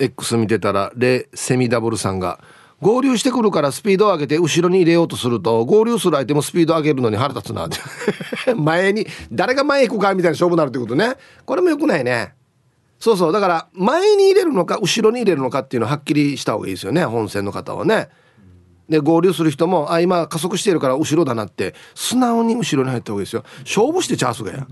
[0.00, 2.40] X 見てたらレセミダブルさんが
[2.82, 7.78] 合流してくるからスピードを上げて後ろに入れようとすると合流する相手もスピード上げるのに腹立つなって。
[8.54, 11.14] 前に誰が前行くかみたいな勝負になるってことね。
[11.46, 12.34] これもよくないね。
[12.98, 13.32] そうそう。
[13.32, 17.04] だから前に入れるのか後ろに入れるのかっていうのははっきりした方がいいですよね。
[17.04, 18.08] 本線の方はね。
[18.88, 23.44] で合流する人もあ今加速しているから後ろだなって素直に後ろに入った方がいいですよ。
[23.60, 24.66] 勝負してチャンスがや、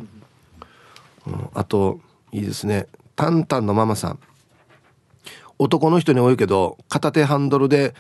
[1.29, 2.01] うん、あと
[2.33, 2.89] いいですね。
[3.15, 4.19] タンタンのママさん。
[5.61, 7.95] 男の人に多いけど片手ハンドルで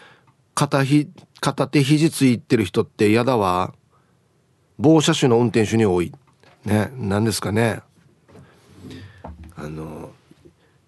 [0.54, 3.74] 片ひ片手肘ついてる人って嫌だわ。
[4.78, 6.10] 某車種の運転手に多い。
[6.64, 7.82] ね何ですかね。
[9.56, 10.10] あの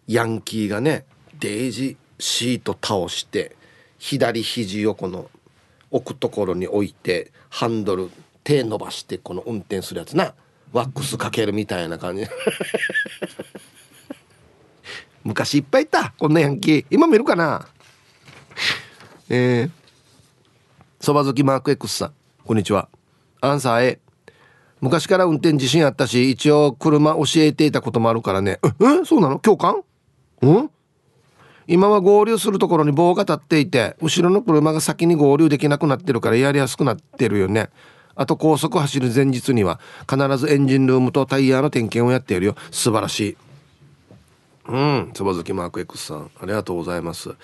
[0.06, 1.04] ヤンキーがね
[1.38, 3.54] デイジシート倒して
[3.98, 5.30] 左肘をこの
[5.90, 8.10] 置くところに置いてハンドル
[8.44, 10.32] 手伸ばしてこの運転するやつな。
[10.72, 12.24] ワックスかけるみたいな感じ。
[15.24, 16.86] 昔いっぱいいたこんなヤンキー。
[16.90, 17.66] 今見るかな？
[19.28, 19.70] えー、
[21.00, 22.12] そば好きマーク X さん。
[22.44, 22.88] こんにちは。
[23.40, 24.00] アンサー A
[24.80, 28.58] 昔から運転自信あったし一応車教えていたこともあるからね。
[28.64, 29.38] えそうなの？
[29.38, 29.82] 共感？
[30.42, 30.70] うん？
[31.68, 37.70] 今は合流するところに棒が立っていて後ろの車が先に合流できなくなってるからやりやすくなってるよね。
[38.14, 39.80] あと高速走る前日には
[40.10, 42.56] 必ずエンジンルームとタイヤの点検をやっているよ。
[42.72, 43.36] 素晴らしい。
[44.68, 47.34] うんつばずきマーク X さんありがとうございます。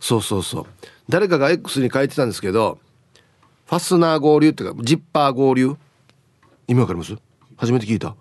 [0.00, 0.66] そうそうそう。
[1.08, 2.78] 誰かが X に書いてたんですけど
[3.66, 5.76] ファスナー合流っていうかジッパー合流？
[6.66, 7.16] 意味わかります？
[7.56, 8.16] 初めて聞いた。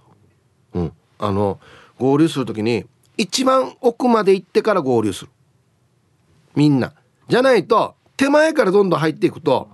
[0.73, 0.91] うん。
[1.19, 1.60] あの
[1.97, 2.86] 合流する時に
[3.17, 5.32] 一番奥まで行ってから合流する。
[6.56, 6.93] みんな。
[7.29, 9.69] じゃないと手前からどんどん入っていくと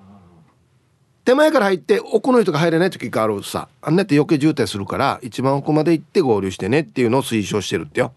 [1.25, 3.67] 手前から入って奥の人が入れない時があるさ。
[3.81, 8.13] あんなって余計渋滞するから一番奥まで行って合流してねっていうのを推奨してるってよ。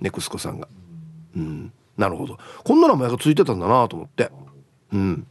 [0.00, 0.68] ネクスコさんが。
[1.36, 1.72] うん。
[1.96, 2.38] なるほど。
[2.64, 4.30] こんな名前がついてたんだなと思って。
[4.92, 5.26] うん。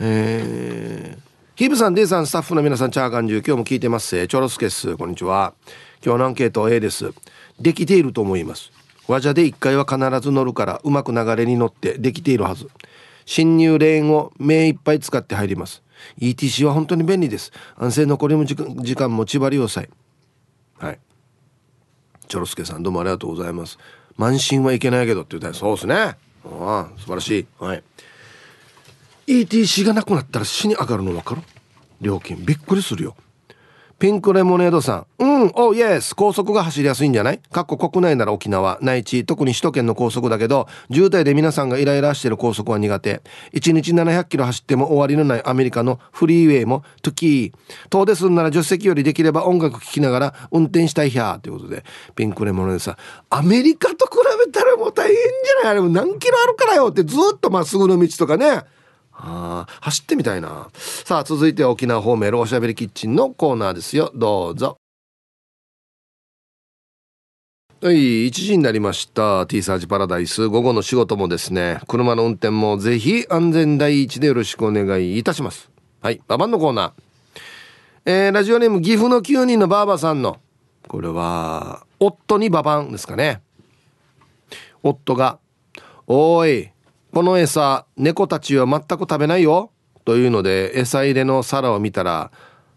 [0.00, 1.20] えー、
[1.56, 4.28] ヒブさんデイさんスタッフの皆さんチャーガンジュ今日も聞いてます。
[4.28, 5.54] チョロスケッスこんにちは。
[6.04, 7.12] 今日のアンケート A です。
[7.58, 8.70] できていると思います。
[9.08, 12.68] 和ジャで1回は必ず乗るからうまく流れに乗ってできているはず。
[13.24, 15.82] 侵入レーンを目いっぱい使って入ります。
[16.20, 17.52] ETC は本当に便利です。
[17.76, 18.54] 安静残りも時
[18.94, 19.90] 間も縛りをさえ。
[20.78, 20.98] はい。
[22.28, 23.78] チョロスケさんどうもありがとうございます。
[24.16, 25.94] 満身はいけないけどって言ったらそうですね。
[26.44, 27.46] あ素晴らしい。
[27.58, 27.82] はい。
[29.26, 31.42] ETC がなくなったら死に上がるの分かる？
[32.00, 33.16] 料金びっくりするよ。
[33.98, 35.24] ピンクレモネードさん。
[35.24, 37.40] うん、おイエス高速が走りやすいんじゃない？
[37.50, 43.22] 過去国内なら沖縄、内地、特に首都圏の高速だけど、渋滞で皆さんがイライラしてる高速は苦手。
[43.54, 47.52] 1日700キロ走っても終わりのないアメリカのフリーウェイも、トゥキー。
[47.90, 51.82] 遠出するなら助手席よりできれば音楽聴きながら運転したいひゃーということで、
[52.14, 52.96] ピンクレモネードさん。
[53.30, 54.12] アメリカと比
[54.46, 55.72] べたらもう大変じゃない？
[55.72, 58.62] あれも何キロあるからよってずっとまっすぐの道とかね。
[59.20, 60.68] ああ走ってみたいな。
[60.74, 64.12] さあ続いて沖縄方面おしゃべりキッチンのコーナーですよ。
[64.14, 64.78] どうぞ。
[67.80, 69.46] はい1時になりました。
[69.46, 70.48] T サージパラダイス。
[70.48, 75.70] 午後の仕事もですね車の運転もぜひ安全第一でよろしくお願いいたします。
[76.00, 76.92] はいババンのコーナー。
[78.04, 80.38] えー、ラジオネーム岐阜の9人のばあばさんの。
[80.86, 83.42] これは夫にババンですかね。
[84.82, 85.38] 夫が
[86.06, 86.70] 「おい
[87.12, 89.70] この餌猫たちは全く食べないよ。
[90.04, 92.30] というので餌入れの皿を見たら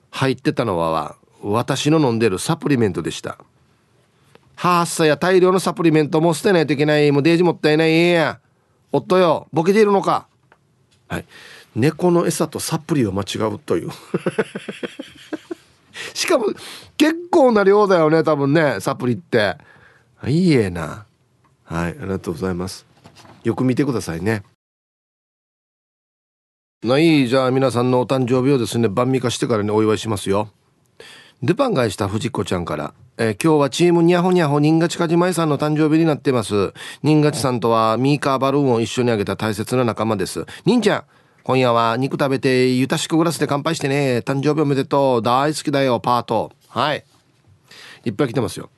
[0.10, 3.38] 入ってたのは私の飲んでるサプリメントでした。
[4.56, 7.12] ハーサや大量のサプリメントも捨てないといけない。
[7.12, 8.40] もうデージもったいないや。
[8.92, 10.28] 夫よボケているのか。
[11.08, 11.26] はい。
[11.76, 13.90] 猫の餌とサプリを間違うという。
[16.14, 16.48] しかも
[16.98, 19.56] 結構な量だよね多分ねサプリって。
[20.28, 21.06] いいえな。
[21.64, 22.91] はいありがとうございます。
[23.44, 24.44] よく見てくださいね。
[26.84, 30.50] ないじゃあ皆さんのお誕生日をですね晩味化してからにお祝いしますよ。
[31.44, 36.74] ルパン返した藤子ちゃんから、えー、今日はチームニャホニャホ新勝かじまいさんの誕生日になってます。
[37.04, 40.46] 新勝さんとはミーカーバルーンを一緒にあげた大切な仲間です。
[40.66, 41.04] 忍ちゃん
[41.44, 44.20] 今夜は肉食べてゆたしくグラスで乾杯してね。
[44.20, 45.22] 誕生日おめでとう。
[45.24, 46.52] 大好きだよパート。
[46.68, 47.04] はい。
[48.06, 48.70] いっぱい来てますよ。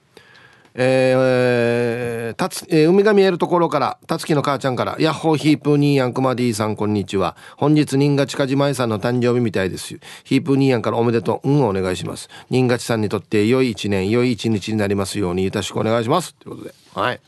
[0.76, 7.36] えー、たつ、えー、海が見えるところから、たつきの母ちゃんから、ヤッホーヒープニーヤンクマディーさん、こんにちは。
[7.58, 10.00] 本日、新勝かじまえさんの誕生日みたいです。
[10.24, 12.30] ヒープニーヤンからおめでとう、うん、お願いします。
[12.50, 16.34] 新勝さんにとって良い一年、良い一日になりますように、よろしくお願いします。
[16.36, 17.20] ということで、はい。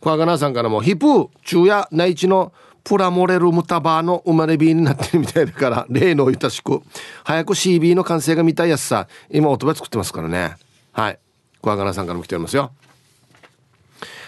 [0.00, 2.52] 小若菜さんからも、ヒップー中夜内地の
[2.84, 6.82] プラモレルムタバーの生まれ日になってるみたいだから、 例のいたしく、
[7.24, 10.56] 早く CB の完成が見たいやつさ、今、音葉作ってますからね。
[10.92, 11.18] はい。
[11.62, 12.72] 小若菜さんからも来ておりますよ。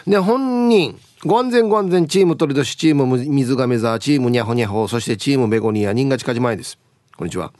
[0.06, 0.98] で本人。
[1.26, 6.78] ご安全ご安全チーム鳥年チーム水亀座チームニャホニャホそしてチームベゴニア新勝かじまえです。
[7.16, 7.52] こんにちは。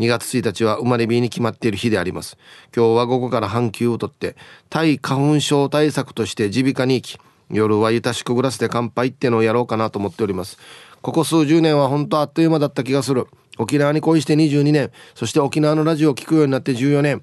[0.00, 2.36] 2月1日は生まれ日に決まっている日であります。
[2.74, 4.34] 今日は午後から半休を取って
[4.70, 10.58] 対花粉症対策として耳鼻科に行き夜はゆたしくグラスで乾杯ってのをやろうかなと思っております。
[11.00, 13.28] ここ数十年は本当あっという間だった気がする。
[13.56, 17.22] 沖縄に恋して22年そして沖縄のラジオを聴くようになって14年。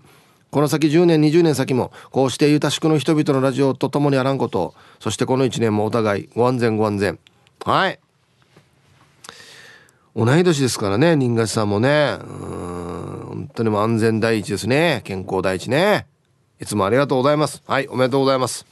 [0.57, 7.19] この先10年20年先もこうしてゆたしくの人々のラジオと共にあらんことそしてこの1年もお互いご安全ご安全。
[7.63, 7.99] はい。
[10.15, 12.17] 同い年ですからね新勝さんもね。
[12.19, 12.27] うん
[13.27, 15.01] 本当にも安全第一ですね。
[15.03, 16.07] 健康第一ね。
[16.59, 17.61] いつもありがとうございます。
[17.67, 18.65] はいおめでとうございます。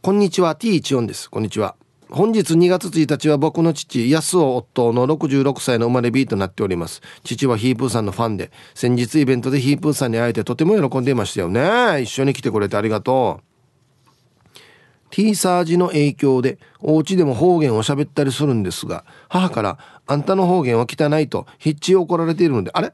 [0.00, 1.30] こんにちは T14 です。
[1.30, 1.76] こんにちは。
[2.14, 7.00] 本日2月1日は僕の父安尾夫の66歳の生まれ日となっております。
[7.24, 12.02] 父はヒープーさんのファンで先日イベントでヒープーさんに会えてとても喜んでいましたよね。
[12.02, 14.60] 一緒に来てくれてありがとう。
[15.08, 22.92] T サージの影響でお家でも方言を喋ったりするんですが母から「あんたの方言は汚い」とヒッチ怒られているのであれ？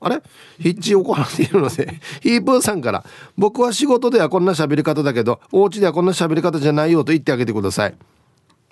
[0.00, 0.22] あれ？
[0.60, 3.04] ヒッチ怒られているのでヒープーさんから
[3.36, 7.94] 「僕は仕事ではこんな喋り方だけどお家ではこんな喋り方じゃないよ」と言ってあげてください。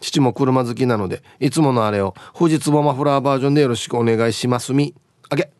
[0.02, 4.94] 父も車好きなのでいつものあれを富士壺マフラーバージョンでよろしくお願いしますみ
[5.30, 5.50] あげ。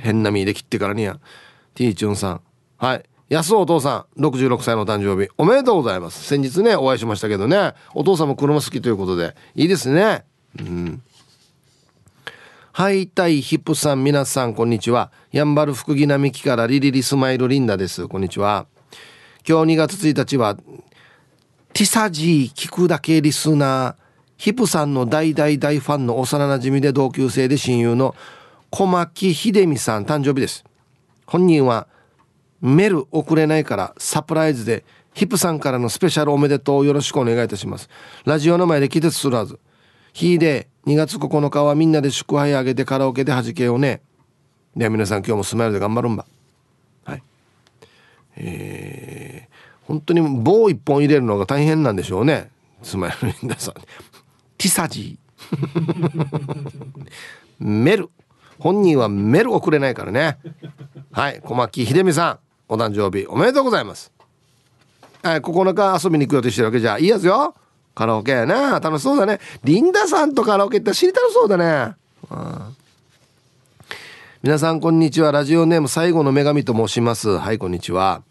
[0.00, 1.20] 変な身で切ってからにゃ
[1.74, 2.40] ティーチュンさん。
[2.78, 3.04] はい。
[3.28, 4.20] 安お父さん。
[4.20, 5.30] 66歳の誕生日。
[5.38, 6.24] おめでとうございます。
[6.24, 7.74] 先日ねお会いしましたけどね。
[7.94, 9.36] お父さんも車好きということで。
[9.54, 10.24] いいですね。
[10.58, 11.02] うん。
[12.72, 15.12] はいたいヒップさん皆さんこんにちは。
[15.30, 18.08] やんばる福木並木からリリリスマイルリンダです。
[18.08, 18.66] こんにちは。
[19.46, 20.56] 今日2月1日は
[21.74, 24.04] ティサジー聞くだけリスナー
[24.36, 28.14] ヒプさんの大大大ファンの幼なじみで同級生で親友の
[28.70, 30.64] 小牧秀美さん誕生日です。
[31.26, 31.88] 本人は。
[32.60, 34.84] メル送れないからサプライズで
[35.14, 37.90] ヒプさんからのスペシャルおめでとうよろしくお願いいたします。
[38.24, 39.58] ラジオの前で季節すらず
[40.12, 44.00] 日で2月9日はみんなで祝杯あげてカラオケで弾けようね。
[44.76, 46.24] では皆さん今日もスマイルで頑張るんば。
[47.04, 47.22] はい。
[48.36, 49.53] えー
[49.86, 52.50] 本当に棒一本入れるのが大変なんでしょうね。
[52.82, 53.74] スマイル皆さん。
[53.74, 56.72] ティサジー。
[57.58, 58.10] メル。
[58.58, 60.38] 本人はメルをくれないからね。
[61.12, 61.40] はい。
[61.42, 62.38] 小牧秀美さん。
[62.68, 64.10] お誕生日おめでとうございます。
[65.22, 65.40] はい。
[65.40, 66.98] 9日遊びに行く予定してるわけじゃ。
[66.98, 67.54] いいやつよ。
[67.94, 68.80] カラオケやな。
[68.80, 69.38] 楽しそうだね。
[69.62, 71.94] リンダさんとカラオケって知りたそうだね、
[72.30, 72.76] うん
[74.42, 75.32] 皆さんこんにちは。
[75.32, 77.38] ラジオネーム最後の女神と申します。
[77.38, 78.22] はいこんにちは。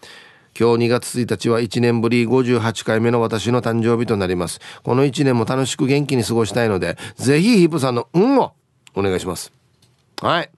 [0.58, 4.60] 今日2月1日は1年ぶり58回目の私の誕生日となります。
[4.84, 8.54] この1年も楽しく元気に過ごしたいのでぜひヒップさんの運を
[8.96, 9.52] お願いします。
[10.22, 10.50] はい。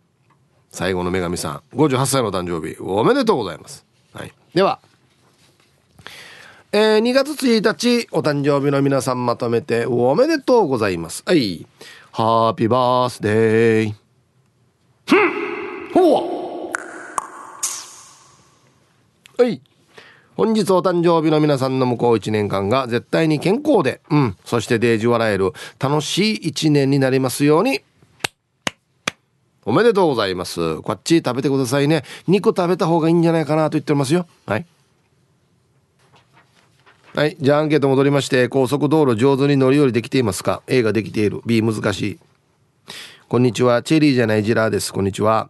[0.75, 4.79] 最後の女神さん58歳の誕生日おめでとうございます、はい、では。
[6.73, 11.23] えー、2月1日お誕生日の皆さんまとめておめでとうございます。
[11.25, 11.65] はい。
[12.11, 13.93] ハッピーバースデー
[15.05, 15.91] ふん。
[15.93, 16.71] ほ
[19.37, 19.61] はい。
[20.35, 27.81] 本日お誕生日の皆さんの向こう1年間が絶対に健康で、うん、そしてデージ笑える楽しい1年になりますように。
[29.63, 30.81] おめでとうございます。
[30.81, 32.03] こっち食べてくださいね。
[32.27, 34.27] 肉食べた方がいいんじゃないかなと言ってますよ。
[34.45, 34.65] はい。
[37.15, 37.37] はい。
[37.39, 41.41] じゃあアンケート戻りまして、高速道路上手に乗り降りできていますか ?A ができている。
[41.45, 42.19] B 難しい。
[43.27, 43.81] こんにちは。
[43.81, 44.93] チェリーじゃないジラーです。
[44.93, 45.49] こんにちは。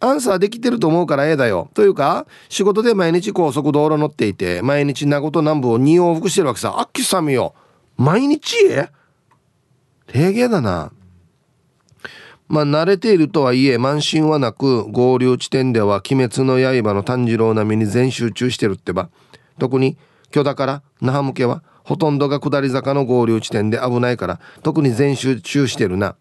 [0.00, 1.70] アンサーできてると思うから A だよ。
[1.74, 6.74] というか、仕事で毎日高速道路乗っていて、毎日名護と南部を2往復してるわけさ。
[6.78, 7.54] あっきさみよ。
[7.96, 8.56] 毎日
[10.12, 10.92] 礼儀だな。
[12.48, 19.08] まあ、慣れているとはいえ、慢心はなく、合流地点では鬼滅の刃の炭治郎並みに全集中してるってば。
[19.58, 19.96] 特に、
[20.30, 26.16] 巨田から那覇向けは、ほとんどが下り坂の合流地点で危ないから、特に全集中してるな。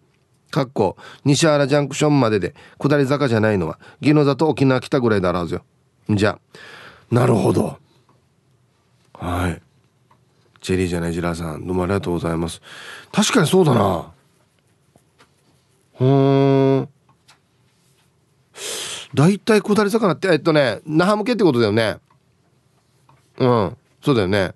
[0.51, 5.63] かっこ、西原ジャンクションまでで、下り坂じゃないのは、宜野座と沖縄来たぐらいだろうよ。
[6.09, 6.39] じゃあ、
[7.13, 7.77] なるほど。
[9.13, 9.61] はい。
[10.61, 12.61] チェリーじゃないジラーさん、どうもありがとうございます。
[13.11, 14.11] 確かにそうだな。
[16.01, 16.89] うん
[19.13, 21.97] 大体下り坂ってえっとね那覇向けってことだよね
[23.37, 24.53] うんそうだよね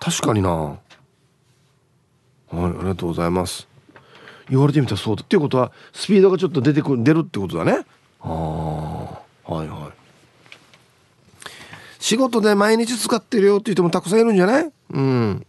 [0.00, 0.78] 確かになはい
[2.52, 3.68] ありがとうございます
[4.50, 5.22] 言われてみたらそうだ。
[5.22, 7.86] っていうことはスピードがちょっと出てくる出るってことだね。
[8.20, 11.46] ああはいはい。
[11.98, 14.70] 仕事で毎日使ってるよって言ってもたくさんいるんじゃない？
[14.90, 15.46] うん。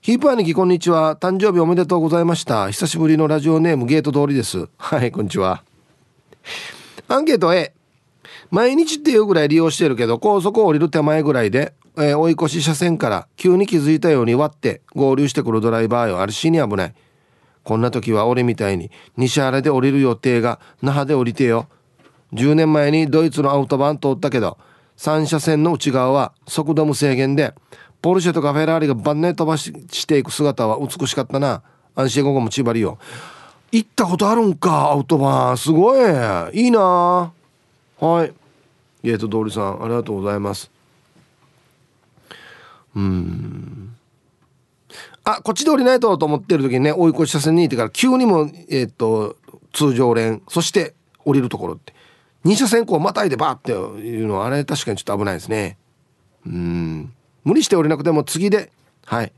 [0.00, 2.70] ヒープ兄貴こんにちは誕生日おめでとうございました。
[2.70, 4.68] 久しぶりのラジオネームゲート通りです。
[4.76, 5.62] はいこんにちは。
[7.08, 7.72] アンケート A
[8.50, 16.20] 毎日っていうぐらい利用してるけど高速を降りる手前ぐらいで、えー、追い越し車線から急に気づいたように割って合流してくるドライバーよ。
[16.20, 16.94] あれ死に危ない
[17.64, 21.66] こんな時は俺みたいに西原で降りる予定が那覇で降りてよ。
[22.34, 24.58] 10年前にドイツのアウトバン通ったけど
[24.96, 27.54] 3車線の内側は速度無制限で
[28.02, 31.62] ポルシェとかフェラーリが晩年飛ばししていく姿は美しかったな。
[31.96, 32.98] 安心午後も千葉りよ
[33.72, 35.58] 行ったことあるんかアウトバン。
[35.58, 36.00] すごい。
[36.52, 37.32] いいな。
[37.98, 38.32] はい。
[39.02, 40.70] ゲート通りさんありがとうございます。
[42.94, 43.93] うん。
[45.24, 49.36] あこっちで降りないとと思ってる時にね追い越し車線にいてから急にもえー、っと
[49.72, 50.94] 通常連そして
[51.24, 51.94] 降りるところって。
[52.44, 55.78] 2車線こうまたいでバーっていうのはあれ確かにちょっと危ないですね。
[56.46, 57.12] うん。
[57.42, 58.70] 無理して降りなくても次で
[59.06, 59.32] はい。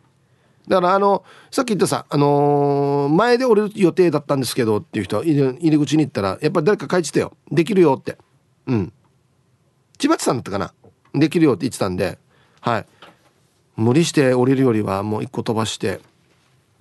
[0.67, 7.37] だからあのさっき言ったさ、あのー、前で降りる予定だったんですけどっていう人入り口に行ったらやっぱり誰か書いてたよ。
[7.53, 8.19] できるよって。
[8.67, 8.93] うん。
[9.99, 10.75] 千葉地さんだったかな。
[11.15, 12.19] できるよって言ってたんで
[12.61, 12.87] はい。
[13.77, 16.01] 無理して降りるよりはもう一個飛ばして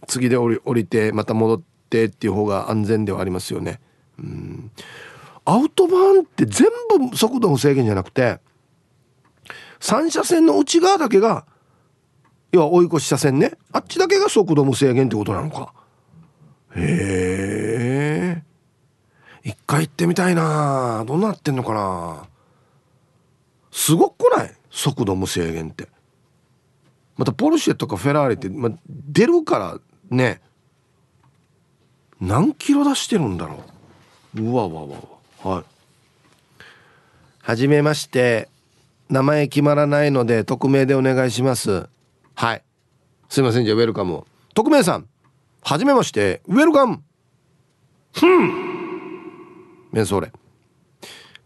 [0.08, 3.80] 次で降り降りてまた戻ってっていう方が安全ではありますよね。
[4.18, 4.72] うん。
[5.44, 6.68] アウトバーンって全
[7.10, 8.40] 部速度の制限じゃなくて
[9.80, 11.46] 3車線の内側だけが
[12.52, 13.52] 要は追い越し車線ね。
[13.72, 15.74] あっちだけが速度無制限ってことなのか。
[16.76, 18.44] へえ
[19.44, 21.04] 一回行ってみたいな。
[21.06, 22.28] どうなってんのかな。
[23.72, 24.54] すごくない？
[24.72, 25.88] 速度無制限って。
[27.18, 30.42] またポルシェとかフェラーリって、ま出るからね
[32.20, 33.64] 何キロ出してるんだろ
[34.36, 34.42] う。
[34.42, 34.98] うわわわ
[35.44, 35.56] わ。
[35.56, 35.64] はい。
[37.42, 38.50] はじめまして。
[39.08, 41.88] 名前決まらないので匿名でお願いします。
[42.34, 42.64] はい。
[43.30, 44.28] すいませんじゃあウェルカムを。
[44.56, 45.08] 匿名さん
[45.62, 46.42] はじめまして。
[46.48, 47.04] ウェルカム。
[48.14, 48.50] ふん。
[49.92, 50.32] メンソーレ。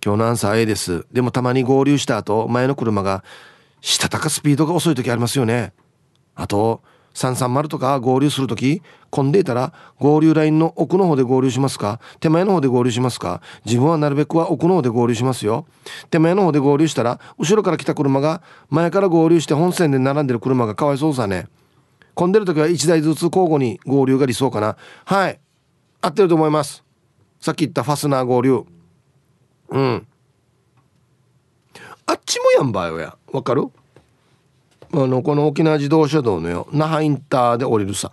[0.03, 1.05] 今日のアンサー A です。
[1.11, 3.23] でもたまに合流した後前の車が
[3.81, 5.73] したたかスピードが遅い時ありますよね。
[6.35, 6.81] あと
[7.15, 11.99] 330とか合流する時混んでいたら合流ラインの奥の方で合流しますか？
[12.19, 13.41] 手前の方で合流しますか？
[13.65, 15.65] 自分はなるべくは奥の方で合流しますよ。
[16.11, 21.47] 手前の方で合流したら後ろから来た車が前から合流して本線で並んでる車がかわいそうさね。
[22.13, 24.77] 混んでる時は1台ずつ交互に合流が理想かな。
[25.05, 25.39] はい。
[26.01, 26.83] 合ってると思います。
[27.39, 28.63] さっき言ったファスナー合流。
[29.69, 30.07] うん。
[32.09, 33.15] あっちもやんばよや。
[33.31, 33.69] わかる？
[34.91, 38.11] あのこの沖縄自動車道のよ那覇インターで降りるさ。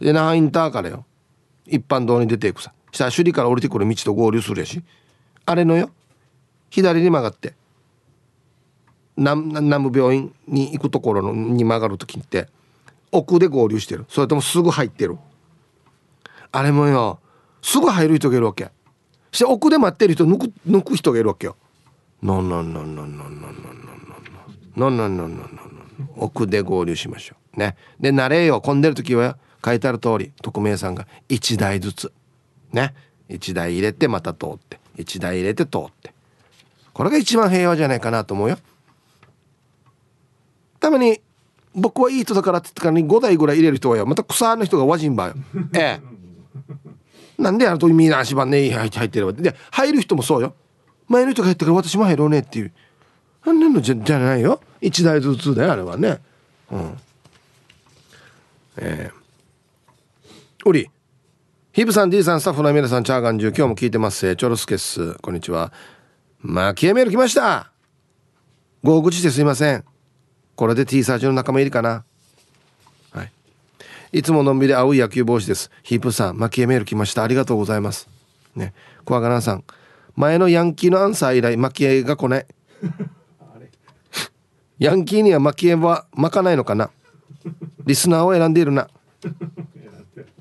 [0.00, 1.04] で那覇インターからよ
[1.66, 2.72] 一般道に出ていくさ。
[2.92, 4.84] したら首里から降りてくる道と合流するやし。
[5.46, 5.90] あれのよ
[6.70, 7.54] 左に曲がって
[9.16, 12.46] 南南部病院に行くところのに曲がる時って
[13.10, 14.04] 奥で合流してる。
[14.08, 15.18] それともすぐ入ってる。
[16.52, 17.18] あれもよ
[17.62, 18.70] すぐ入る人がいるわけ。
[19.32, 21.56] して奥で待ってる人抜く抜く人がいるわけよ。
[22.22, 23.52] なんなんなんなんなんなん
[24.76, 25.58] なんなんなんなんなんなんなん
[26.16, 32.12] 奥で合流しましょうねで慣れよ混んでる時は書いてある通り匿名さんが1台ずつ
[32.72, 32.94] ね
[33.28, 36.12] 1台入れてまた通って1台入れて通って
[36.92, 38.58] これが一番平和じゃないかなと思うよ
[40.80, 41.20] たまに
[41.74, 45.34] 僕はいい人だからって言ってからに5台ぐらい入れる人はよまた草の人がわじんばよ
[45.74, 46.00] ええ
[47.40, 50.54] なんであの時みんな足場ね入ってればで入る人もそうよ
[51.08, 52.72] 前の人が入ってから私も入ろうねっていう。
[53.44, 54.60] あんなのじゃじゃないよ。
[54.82, 56.18] 1台ずつだよあれはね。
[56.70, 56.98] うん。
[58.78, 59.18] ええ
[60.64, 60.90] おり。
[61.72, 64.36] ヒブさん D さんスタッフの皆さんチャーガンジュ今日も聞いてます。
[64.36, 65.14] チョロスケッス。
[65.20, 65.72] こんにちは。
[66.40, 67.70] まあ消えメール来ました。
[68.82, 69.84] ご口ですいません。
[70.56, 72.04] これで T サージの仲間いるかな。
[73.12, 73.32] はい。
[74.12, 75.70] いつものんびり青い野球帽子です。
[75.82, 77.22] ヒープさん蒔絵メール来ました。
[77.22, 78.08] ありがとうございます。
[78.56, 78.74] ね。
[79.04, 79.64] 小若菜さん
[80.18, 82.46] 前のヤンキーのアンサー以来蒔絵が来ない。
[84.80, 86.90] ヤンキーには蒔絵は巻かないのかな。
[87.86, 88.88] リスナーを選んでいるな。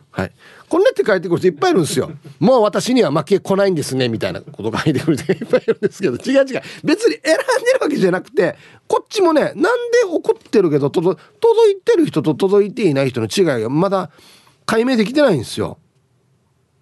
[0.09, 0.32] はい。
[0.67, 2.09] こんなって書いてくる人いっぱいいるんですよ。
[2.39, 6.15] もう私には負け来ないんですねみたいなことが書いてくる人 いっぱいいるんですけど。
[6.15, 6.61] 違う違う。
[6.84, 8.55] 別に選んでるわけじゃなくて
[8.88, 9.69] こっちもねなんで
[10.09, 14.09] 怒ってるけど届届いてる人と届いていない人の違いがまだ
[14.65, 15.78] 解明できてないんですよ。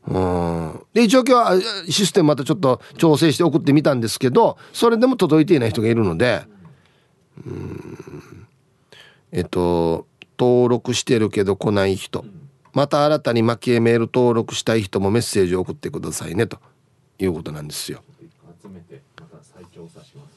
[0.07, 0.85] うん。
[0.93, 6.43] で一応今日はシステムまたちょっと調整して送ってみたんですけどそれでも届いていない人がいるので
[7.45, 8.47] うん。
[9.31, 12.25] えっと登録してるけど来ない人。
[12.73, 16.59] また新たに蒔絵メール登録したい人もメッセージを送ってくださいねと
[17.17, 18.03] いうことなんですよ。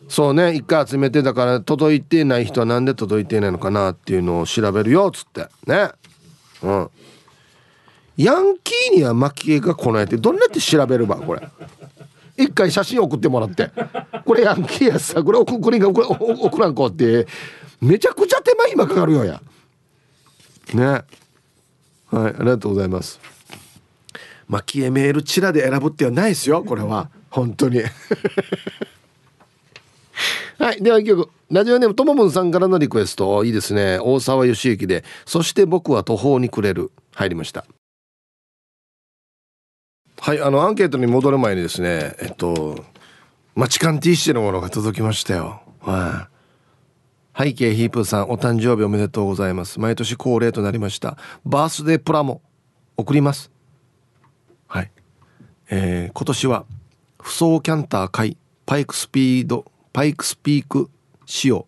[0.09, 5.49] そうね一回集めてだから届いてない人はなんで届いてないのかなっていうのを調べるよっつって。
[5.67, 5.91] ね。
[6.63, 6.91] うん
[8.19, 11.49] ヤンキーには蒔絵が来ないってどんなって調べるばこれ？
[12.37, 13.71] 一回写真送ってもらって
[14.25, 17.27] これヤンキーやさこれ送りが送送らんこうって
[17.81, 19.41] めちゃくちゃ手間暇かかるよや
[20.75, 20.85] ね
[22.11, 23.21] はい、ありがとうございます。
[24.49, 27.11] 蒔絵メールチラで選ぶってはないですよ、これは。
[27.29, 27.83] 本当に。
[30.59, 31.29] はい、では一曲。
[31.51, 33.45] ラジオネームともぶんさんからのリクエスト。
[33.45, 33.99] いいですね。
[34.01, 36.91] 大沢義行で、そして僕は途方に暮れる。
[37.15, 37.67] 入りました。
[40.21, 42.85] はい、あの、アンケートに戻る前にですね、えっと、
[43.55, 45.63] マチカン T シュのものが届きましたよ。
[45.81, 46.29] は
[47.35, 49.81] い、背景ヒープーさんお誕生日おめでとうございます。
[49.81, 51.17] 毎年恒例となりました。
[51.45, 52.43] バースデープラモ
[52.97, 53.51] 送ります。
[54.67, 54.91] はい。
[55.71, 56.67] えー、今年は
[57.21, 60.91] 不走キャンター買いパイクスピードパイクスピーク
[61.27, 61.67] 仕様。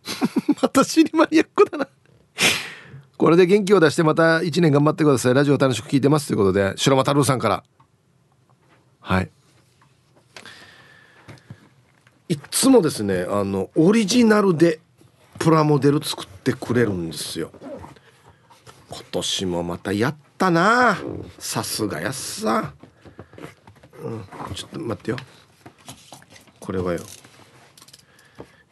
[0.62, 1.88] 私にマニアックだな。
[3.16, 5.34] これで元気を出してまた1年頑張ってください。
[5.34, 7.64] ラジオ楽しく聞いてますということで白間太郎さんから。
[9.00, 9.30] はい。
[12.28, 14.80] いつもですねあのオリジナルで
[15.38, 17.50] プラモデル作ってくれるんですよ。
[18.90, 20.98] 今年もまたやったな。
[21.38, 22.74] さすがやっさ、
[24.02, 25.16] うん、ちょっと待ってよ。
[26.60, 27.00] これはよ。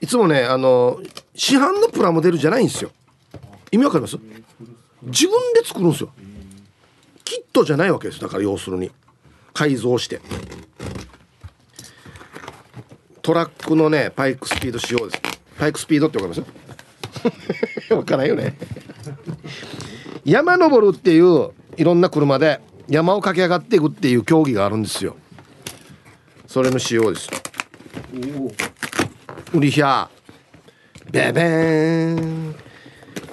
[0.03, 1.01] いつもねあの
[1.34, 2.90] 市販のプラモデルじゃないんですよ。
[3.75, 4.16] 意味わかります？
[5.03, 6.11] 自分で作るんですよ。
[7.25, 8.20] キットじゃないわけです。
[8.20, 8.91] だから要するに。
[9.53, 10.20] 改造して。
[13.22, 15.22] トラックのねパイクスピード仕様です。
[15.59, 16.47] パイクスピードってわかりま
[17.89, 17.93] す？
[17.95, 18.57] わからないよね。
[20.25, 25.16] 山登るっていういろんな車で山を駆け上がっていくっていう競技があるんですよ。
[26.47, 27.29] それの仕様です。
[29.53, 30.09] ウリヒャー。
[31.11, 32.57] ベベーン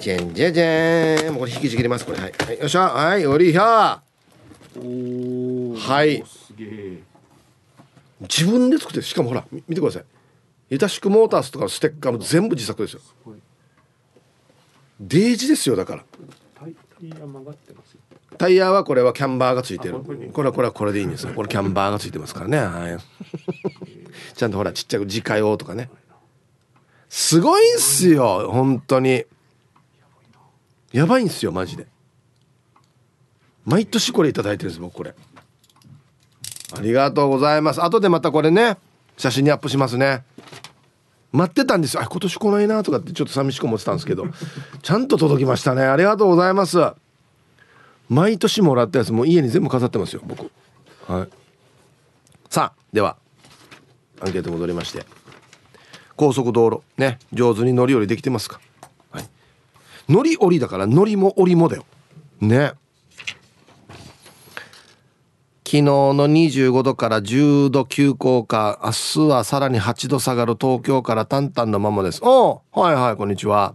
[0.02, 2.18] ジェンジェジェンこれ引きちぎりますこれ。
[2.18, 2.88] はい、はい、よっしゃ。
[2.88, 5.78] はいウリヒャー。
[5.78, 6.24] はい。
[6.26, 6.98] すげえ
[8.22, 10.04] 自分で作ってしかもほらみ見てください。
[10.70, 13.00] ゆたしくモータースとかのステッカーも全部自作ですよ。
[13.24, 13.36] ごい。
[14.98, 16.04] デージですよだから。
[16.58, 18.00] タイタイヤ曲がってますよ。
[18.38, 19.98] タイヤはこれはキャンバーがついてる。
[19.98, 21.32] あこれこれはこれはこれでいいんですよ。
[21.32, 22.58] これキャンバーがついてますからね。
[22.58, 22.98] はい。
[24.34, 25.90] ちゃんとほらちっちゃく自家用とかね。
[27.08, 29.26] すごいんすよ本当に
[30.92, 31.86] やばいんすよマジで。
[33.64, 35.14] 毎年これいいてるんです僕これ。
[36.76, 37.82] ありがとうございます。
[37.82, 38.76] 後でまたこれね
[39.16, 40.24] 写真にアップしますね。
[41.32, 42.02] 待ってたんですよ。
[42.02, 44.26] あ今年来ないなとかってちょっと寂しく思ってたんですけど。
[44.82, 45.82] ちゃんと届きましたね。
[45.82, 46.78] ありがとうございます。
[48.08, 50.50] 毎年もらったやつもう家に全部飾ってますよ僕。
[51.06, 51.28] はい。
[52.50, 53.16] さあでは
[54.20, 55.06] アンケート戻りまして。
[56.14, 58.60] 高速道路ね上手に乗り降りできてますか、
[60.12, 61.84] はい、乗り降りだから乗りも降りもだよ。
[62.40, 62.72] ね。
[65.64, 72.20] 昨日の25度から10度急降下明日はさらに8度下がる東京からタンタンのままです。
[72.22, 73.74] おはいはいこんにちは。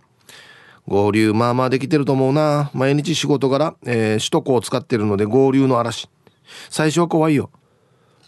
[0.88, 2.70] 合流まあまあできてると思うな。
[2.76, 6.08] 毎日仕事柄、えー、首都高を使ってるので合流の嵐。
[6.70, 7.50] 最初は怖いよ。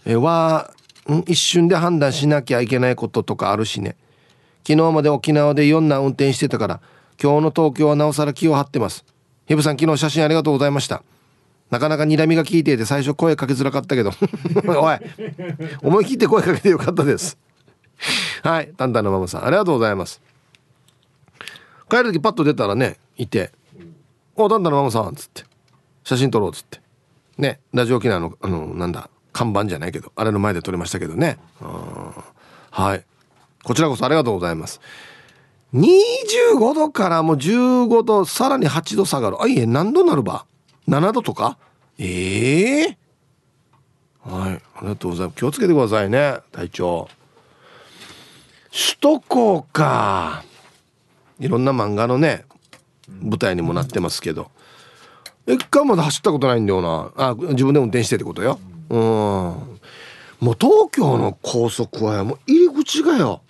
[0.06, 0.74] えー、は
[1.08, 1.20] ん？
[1.28, 3.96] 一瞬で判断しなきゃいけないこととかあるしね。
[4.68, 6.82] 昨日まで沖縄で4な運転してたから
[7.22, 9.04] 今日の東京はなおさら気を張ってます。
[9.46, 11.04] ヒブさん昨日写真ありがとうございました。
[11.70, 14.12] なかなか睨みが効いていて最初声かけづらかったけど。
[14.66, 14.98] おい
[15.84, 17.38] 思い切って声かけてよかったです。
[18.42, 20.22] はいタンタンのママさんありがとうございます。
[21.90, 23.52] 帰る時パッと出たらねいて
[24.38, 25.44] 「おタンタンのママさん」っつって
[26.06, 26.80] 写真撮ろうっつって。
[27.38, 31.38] ねラジオ沖縄のあのなんだ看板じゃないけどあれの前で撮りましたけどね。
[32.72, 33.04] はい。
[33.64, 34.80] こちらこそありがとうございます。
[35.74, 39.42] 25度からもう15度さらに8度下がる。
[39.42, 40.46] あいえ何度なるば
[40.88, 41.58] ？7度とか？
[42.00, 44.54] ええー、はい。
[44.54, 45.38] ありがとうございます。
[45.38, 47.10] 気をつけてくださいね体調
[48.72, 50.44] 首都高か。
[51.40, 52.46] いろんな漫画のね
[53.22, 54.50] 舞台にもなってますけど。
[55.48, 57.12] 一回まだ走ったことないんだよな。
[57.16, 58.60] あ自分で運転してってことよ。
[58.90, 59.00] うん。
[59.00, 63.42] もう東京の高速はもう入り口がよ。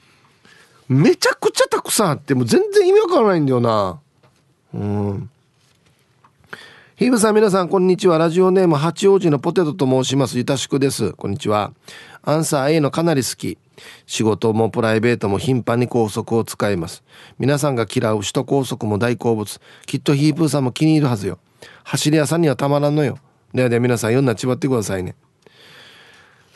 [0.89, 3.99] めちゃくちゃたくさんあってもう全然意味わからないんだよな。
[4.73, 5.29] うん。
[6.95, 8.17] ヒブさん皆さんこんにちは。
[8.17, 10.37] ラジオネーム八王子のポテトと申します。
[10.37, 11.13] ゆたしくです。
[11.13, 11.71] こんにちは。
[12.23, 13.59] アンサー A のかなり好き。
[14.07, 17.03] 仕事もプライベートも頻繁に高速を使います。
[17.37, 19.61] 皆さんが嫌う首都高速も大好物。
[19.85, 21.37] きっとヒープーさんも気に入るはずよ。
[21.83, 23.19] 走り屋さんにはたまらんのよ。
[23.53, 25.15] ではでは皆さん読んなちばってくださいね。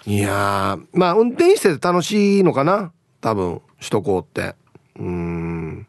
[0.08, 2.92] いやまあ運転してて楽しいのかな？
[3.22, 3.62] 多分。
[3.84, 4.56] 首都高って。
[4.98, 5.88] うん。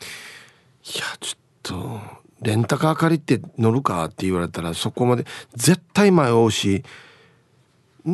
[0.00, 2.00] いやちょっと
[2.40, 5.24] レンタカー借りて乗るかって言われたらそこまで
[5.54, 6.84] 絶対迷うし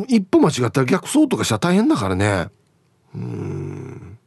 [0.07, 2.47] 一歩間違ったら逆走とかしたら大変だからね。
[3.15, 4.17] うん。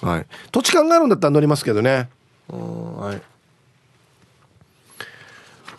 [0.00, 0.26] はい。
[0.50, 2.08] 土地勘があるんだったら乗りますけどね。
[2.48, 3.22] はい。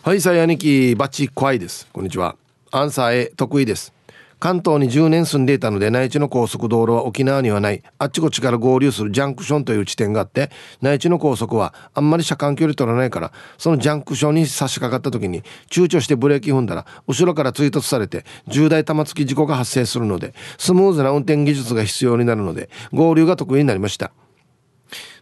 [0.02, 1.88] はいさあ兄貴バッチ怖いです。
[1.92, 2.36] こんにちは。
[2.70, 3.95] アンサー A 得意です
[4.38, 7.82] 関東に10年住んでいたので内地の高速道路は沖縄にはない。
[7.98, 10.50] あっちこっちから合流するジャンクションという地点があって
[10.82, 24.12] 内地の高速はあんまり車間距離取らないからそのジャンクションに差し掛かった時に躊躇してブレーキ踏んだら後ろから追突されて重大玉突き事故が発生するのでスムーズな運転技術が必要になるので合流が得意になりました。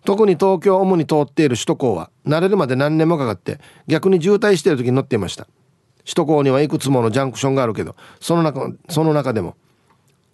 [0.04, 5.46] 特に東京を主に通っている首都高は慣れるまで何年もかかって逆に渋滞している時に乗っていました。
[6.04, 9.56] 首都高にはいくつものジャンクションがあるけどその中その中でも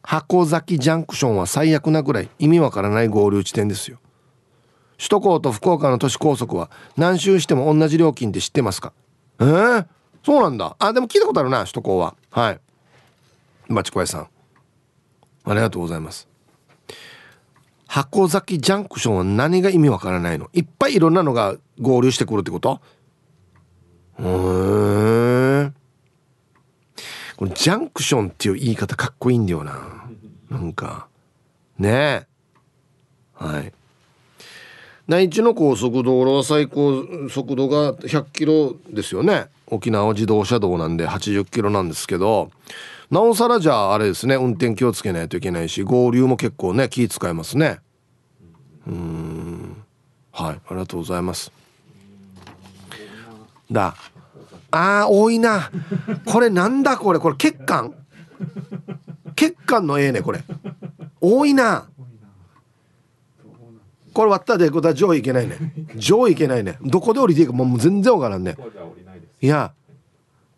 [0.03, 3.99] 箱崎ジャンクションは最悪なぐらい意味わからない合流地点ですよ。
[4.97, 8.93] 首都高と福岡の都市高速は何周しても同じ料金って知ってますか？
[9.39, 9.87] えー、
[10.23, 10.77] そうなんだ。
[10.79, 12.15] あでも聞いたことあるな首都高は。
[12.31, 12.61] はい。
[13.69, 14.29] 町小屋さん。
[15.45, 16.29] ありがとうございます。
[17.87, 20.49] 箱崎ジャンクションは何が意味わからないの？
[20.53, 22.81] いっぱいいろんなのが合流してくるってこと？
[24.19, 24.27] へえ
[27.41, 30.11] このジャンクションっていう言い方かっこいいんだよな。
[30.51, 31.07] なんか。
[31.79, 32.27] ねえ。
[33.33, 33.73] はい。
[35.09, 39.47] 内地の高速道路は最高速度が100キロですよね。
[39.69, 42.51] 沖縄自動車道なんで80キロなんですけど。
[43.11, 44.35] なおさらじゃああれですね。
[44.35, 47.79] 運転気をつけないといけないし合流も結構ね気使いますね。
[48.87, 49.83] うん。
[50.31, 50.55] はい。
[50.57, 51.51] ありがとうございます。
[53.73, 53.97] だ。
[54.71, 55.71] あー多いな。
[56.25, 57.19] これなんだこれ。
[57.19, 57.95] これ血管。
[59.37, 60.43] 血管のええねこれ。
[61.21, 61.89] 多いな。
[64.13, 65.57] これ割ったでことは上位いけないね。
[65.97, 66.79] 上位いけないね。
[66.83, 68.57] どこで降りていいかもう全然わからんね。
[69.41, 69.73] いや。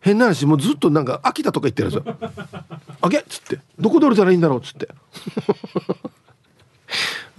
[0.02, 2.16] 変な話もうずっとなんか秋田とか行ってるんですよ
[3.00, 4.88] 「あげ!」っつって「どこで降りたらいいんだろう」っつって。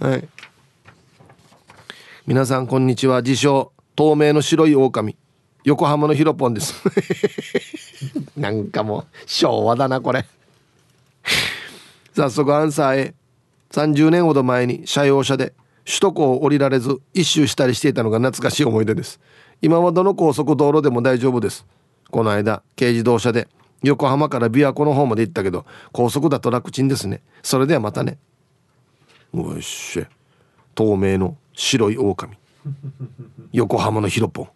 [0.00, 0.26] はい。
[2.26, 3.20] 皆さんこんにちは。
[3.20, 5.14] 自称透明の白い狼
[5.64, 6.74] 横浜のヒロポンです。
[8.36, 10.26] なんかもう昭和だなこれ。
[12.14, 13.14] 早速アンサーへ。
[13.70, 15.52] 30年ほど前に車用車で
[15.84, 19.18] 首都高を降りられず一周したりしていたのが懐かしい思い出です。
[19.62, 21.66] 今はどの高速道路でも大丈夫です。
[22.10, 23.48] この間軽自動車で
[23.82, 27.22] 横浜から琵琶湖の方まで行ったけど高速だと楽ちんですね。
[27.42, 28.18] それではまたね。
[29.32, 30.06] おいしい
[30.74, 32.36] 透明の白い狼。
[33.52, 34.48] 横浜のヒロポン。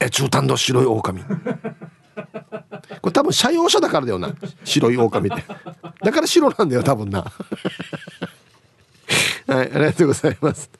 [0.00, 1.22] え中短の白い狼。
[3.02, 4.34] これ多分車用車だからだよな。
[4.64, 5.44] 白い狼って。
[6.02, 7.20] だから白なんだよ多分な。
[9.46, 10.70] はいありがとうございます。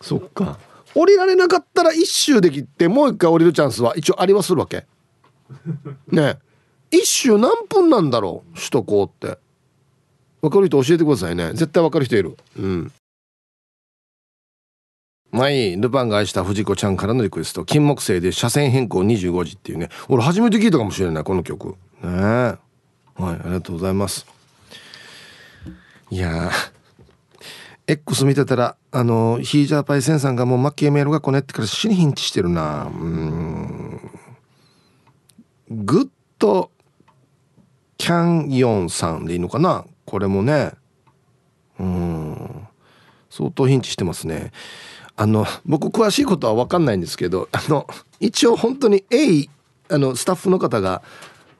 [0.00, 0.58] そっか。
[0.94, 4.86] 降りられなかったら一周できてもう一回降りるチャンスは一応ありはするわけ。
[6.08, 6.38] ね
[6.90, 9.38] 一周何分なんだろう首都高って。
[10.40, 11.50] 分かる人教えてくださいね。
[11.50, 12.36] 絶対分かる人いる。
[12.58, 12.92] うん。
[15.38, 17.64] 前ルパンが愛した藤子ちゃんからのリクエスト。
[17.64, 19.88] 金木犀で車線変更25時っていうね。
[20.08, 21.76] 俺初めて聞いたかもしれないこの曲。
[22.02, 22.58] ねはい
[23.20, 24.26] ありがとうございます。
[26.10, 26.50] いや
[27.86, 32.84] X 見てたらあのヒージャーパイセンさんがもうマッキーメールがこねってから死にヒンチしてるな。
[32.84, 34.10] うん。
[35.70, 36.08] グッ
[36.38, 36.70] ド
[37.96, 39.84] キャンヨンさんでいいのかな？
[40.04, 40.72] これもね。
[41.78, 42.66] うん。
[43.30, 44.50] 相当ヒンチしてますね。
[45.20, 47.88] あの僕詳しいことは分かんないんですけどあの
[48.20, 49.48] 一応本当に A
[49.90, 51.02] あのスタッフの方が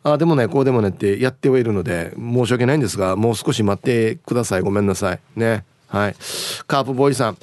[0.05, 4.61] ああでもないこうでもないってやってはいるので申し訳ないんですがもう少し待ってください。
[4.61, 5.21] ごめんなさい。
[5.35, 5.65] ね。
[5.89, 6.15] はい。
[6.69, 7.39] カープボーイさん。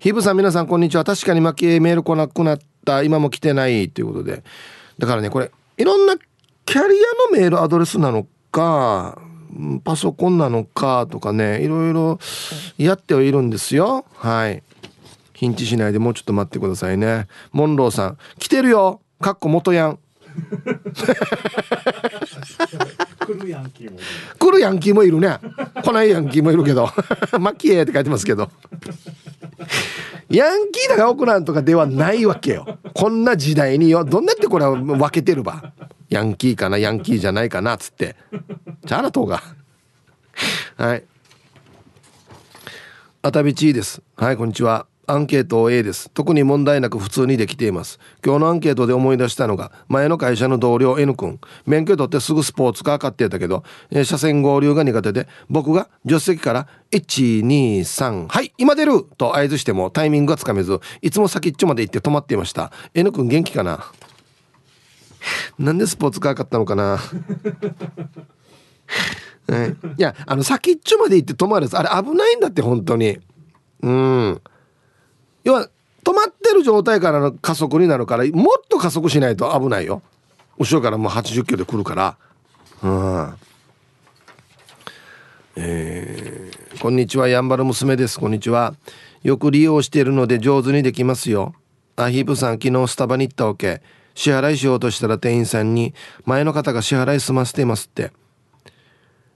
[0.00, 1.04] ヒブさん皆さんこんにちは。
[1.04, 3.02] 確かに負けメール来なくなった。
[3.02, 3.88] 今も来てない。
[3.88, 4.44] ということで。
[4.98, 6.16] だからねこれいろんな
[6.66, 6.94] キャリ
[7.32, 9.18] アのメールアドレスなのか
[9.82, 12.18] パソコンなのかとかねいろいろ
[12.76, 14.04] やってはいるんですよ。
[14.16, 14.62] はい。
[15.34, 17.26] ヒンチしないでもうちょっと待ってくださいね。
[17.52, 19.02] モンローさん来てるよ。
[19.20, 19.98] かっこ元ヤン。
[23.26, 24.04] 来るヤンキーもいる。
[24.38, 25.38] 来るヤンキーもいるね。
[25.82, 26.88] 来ないヤンキーもいるけど。
[27.38, 28.50] マッキーって書いてますけど。
[30.28, 32.78] ヤンキーだが奥なんとかではないわけよ。
[32.94, 34.04] こんな時代によ。
[34.04, 35.72] どんなってこれは分けてるば。
[36.08, 38.16] ヤンキーかなヤンキーじゃないかなっつって。
[38.84, 39.42] じゃあなとうが。
[40.76, 41.04] はい。
[43.22, 44.02] あたびちーです。
[44.16, 46.10] はいこんにちはアンケート A です。
[46.10, 47.98] 特に問題なく普通にできています。
[48.24, 51.38] 今日のアンケートで思い出したのが前の会社の同僚 N 君。
[51.66, 59.04] 免許取ってすぐスポーツカー買ってたけど、えー車線合流が苦手で僕が助手席から123はい今出る！
[59.18, 62.72] と合図してもタイミングがつかめずいつも先っちょまで行って止まっていました。
[62.94, 63.90] N 君元気かな？
[65.58, 66.98] なんでスポーツカー買ったのかな？
[69.48, 73.18] は い、いやあの先っちょまで行って止まるあれ危ないんだって本当に。
[73.82, 74.40] うん。
[75.44, 75.68] 要は
[76.02, 80.02] 止まってる状態からの加速になるからもっと加速しないと危ないよ。
[80.58, 82.16] 後ろからもう80キロで来るから。
[82.82, 83.34] うん。
[85.56, 88.20] えーこんにちはやんばる娘です。
[88.20, 88.74] こんにちは。
[89.22, 91.54] よく利用しているので上手にできますよ。
[91.96, 93.80] あヒープさん昨日スタバに行ったわけ。
[94.14, 95.94] 支払いしようとしたら店員さんに
[96.26, 98.12] 前の方が支払い済ませていますって。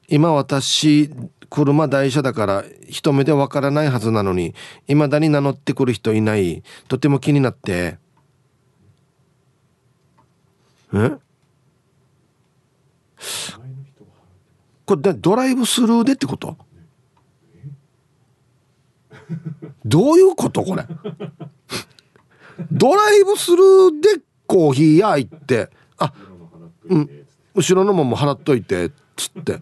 [0.08, 1.10] 今私
[1.50, 4.54] 車台車だから一目でわからないはずなのに
[4.86, 6.62] 未だに名乗ってくる人いない。
[6.88, 7.98] とても気になって。
[10.92, 11.12] え？
[14.84, 16.56] これドライブスルーでってこと？
[19.84, 20.86] どういうことこれ？
[22.70, 25.70] ドライブスルーでコーヒー屋行って。
[25.98, 26.24] あ払
[26.66, 27.24] っといて
[27.54, 28.86] 後ろのもんも払っといて。
[28.86, 29.60] っつって。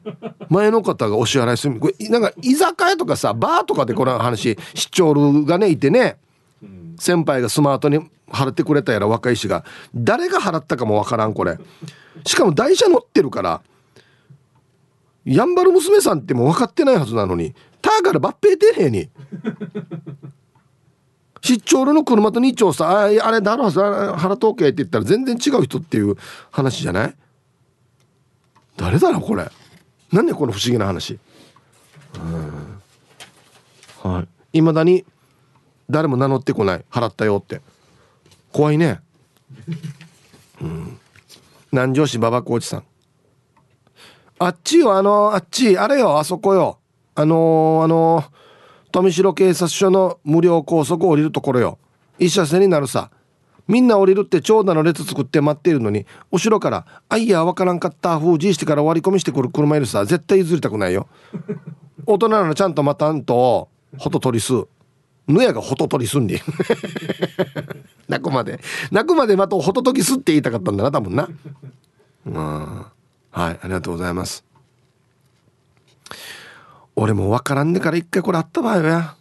[0.49, 1.79] 前の方がお支払いする。
[1.81, 6.19] これなんか居酒屋とかさバーとかでこの話視聴ルがねいてね。
[6.99, 9.65] 先輩がスマートに払ってくれたやら若い氏が。
[9.95, 11.59] 誰が払ったかもわからんこれ。
[12.25, 13.61] しかも台車乗ってるから
[15.25, 19.11] やんばる娘さんってもう分かってないはずなのにたから抜兵てねえに。
[21.43, 26.17] 出張るの車と日張さあれだろ払っとけって言ったら全然違う人っていう
[26.51, 27.15] 話じゃない？
[28.77, 29.51] 誰だろうこれ。
[30.13, 31.19] なんでこの不思議な話？
[32.15, 34.11] うん。
[34.11, 34.23] は
[34.53, 34.59] い。
[34.59, 35.05] いまだに
[35.91, 36.85] 誰も名乗ってこない。
[36.91, 37.61] 払ったよって。
[38.53, 39.01] 怖いね。
[40.61, 40.99] うん。
[41.73, 42.85] 南城市馬場浩二さん。
[44.39, 45.77] あっちよあのあっち。
[45.79, 46.79] あれよあそこよ。
[47.15, 48.37] あのーあのー
[48.93, 51.79] 富城警察署の無料高速降りるところよ。
[52.19, 53.11] 一車線になるさ
[53.69, 61.09] みんな降りるって長蛇の列作って待っているのに後ろから「あいやわからんかった封じしてから割り込みしてくる車いるさ絶対譲りたくないよ。
[62.07, 64.53] 大人ならちゃんと待たんとほと取りす
[65.29, 66.39] ぬやがほと取りすんに。
[68.09, 68.61] 泣くまで。
[68.93, 71.29] 泣くまでまたほとときすって言いたかったんだな多分な。
[72.27, 72.35] うん。
[72.35, 74.45] はいありがとうございます。
[76.95, 79.17] 俺もわからんでから一回これあった場合や。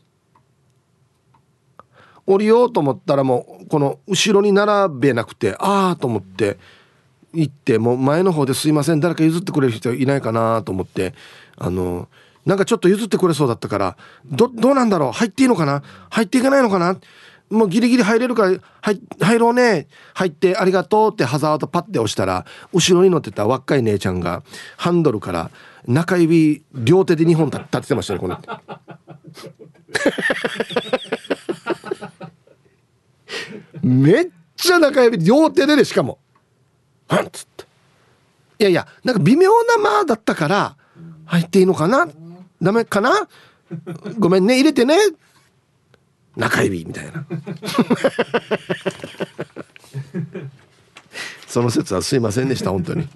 [2.27, 6.57] 降りようと思ったらもうこの後ろに並べなくてああと思って
[7.33, 11.13] 行ってもう前の方ですいません誰か譲ってくれる人いないかなと思って
[11.57, 12.07] あの
[12.45, 15.81] なんかちょっと譲ってくれそうだったからどどうなんだろう入っていいのかな？
[16.11, 16.97] 入っていかないのかな？
[17.49, 19.87] もうギリギリ入れるから入入ろうね。
[20.13, 24.43] 入ってありがとうってハザードパッて押したら後ろに乗ってた若い姉ちゃんが
[24.77, 25.49] ハンドルから
[25.87, 28.39] 中指両手で2本立ててましたねこの
[33.85, 36.17] めっちゃ中指両手ででしかも
[37.07, 37.65] 「はん」つって。
[38.57, 40.75] いやいやなんか微妙な間だったから
[41.25, 42.07] 入っていいのかな？
[42.59, 43.11] ダメかな？
[44.17, 44.97] ごめんね入れてね。
[46.35, 47.27] 中指みたいな。
[51.45, 53.07] その説はすいませんでした本当に。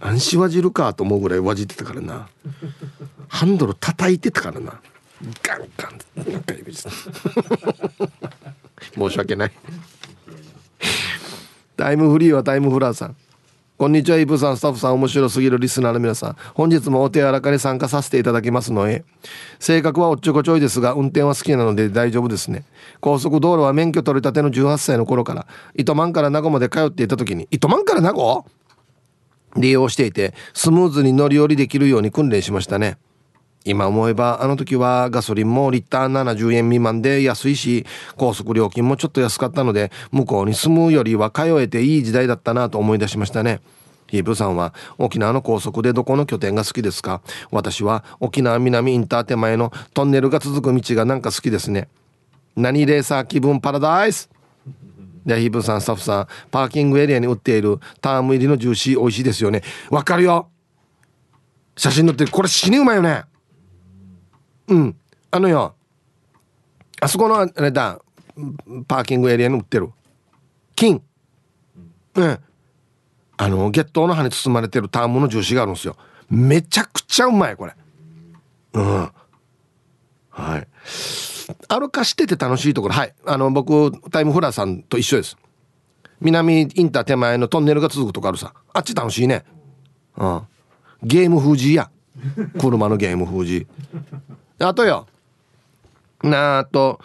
[0.00, 2.28] 安心わじるかと思うぐらいわじってたからな。
[3.28, 4.80] ハンドル叩いてたからな。
[5.42, 5.98] ガンガン
[6.32, 6.88] 中指です。
[8.92, 9.52] 申し訳ない。
[11.76, 13.16] タイムフリーはタイムフラーさん。
[13.76, 14.56] こんにちはイブさん。
[14.56, 16.36] スタッフさん面白すぎるリスナーの皆さん。
[16.54, 19.04] 本日もお手柔らかに参加させていただきますのへ
[19.58, 22.64] 性格はおっちょこちょいですが運転は好きなので大丈夫ですね。
[23.00, 28.46] 高速道路は免許取り立ての18歳の頃から糸満から名護まで通っていた時に糸満から名護？
[29.56, 32.98] 利用していてスムーズに乗り降りできるように訓練しましたね。
[33.64, 37.86] 今思えばあの時はガソリンもリッター70円未満で安いし
[38.16, 43.60] 高速料金もちょっと安かったので向こうに住むよりは通えていい時代だったなと思い出しましたね。
[44.06, 47.22] ヒープさんは沖縄の高速でどこの拠点が好きですか？
[47.50, 51.88] 私は沖縄南インター手前のトンネルが続く道がなんか好きですね。
[52.54, 54.28] 何レーサー気分パラダイス。
[55.24, 59.62] でヒープさんスタッフさんパーキングエリアに売っているターム入りのジューシー美味しいですよね。
[59.90, 60.50] わかるよ。
[61.76, 63.24] 写真載ってこれ死にうまいよね。
[64.68, 64.96] うん。
[65.30, 65.74] あのよ
[67.00, 68.00] あそこのあれだ
[68.86, 69.90] パーキングエリアに売ってる。
[70.74, 71.02] 金。
[72.14, 72.38] うん。
[73.36, 75.96] あのゲットの葉に包まれてるタームのジューシーがあるんですよ。
[76.30, 77.74] めちゃくちゃうまいこれ。
[78.74, 79.10] うん。
[80.30, 80.66] はい。
[81.68, 82.94] 歩かしてて楽しいところ。
[82.94, 83.14] はい。
[83.26, 85.36] あの僕タイムフラーさんと一緒です。
[86.20, 88.54] 南インター手前のトンネルが続くとこあるさ。
[88.72, 89.44] あっち楽しいね。
[90.16, 90.42] うん。
[91.02, 91.90] ゲーム封じや。
[92.58, 93.66] 車のゲーム封じ
[94.58, 95.06] あとよ。
[96.22, 97.00] なあと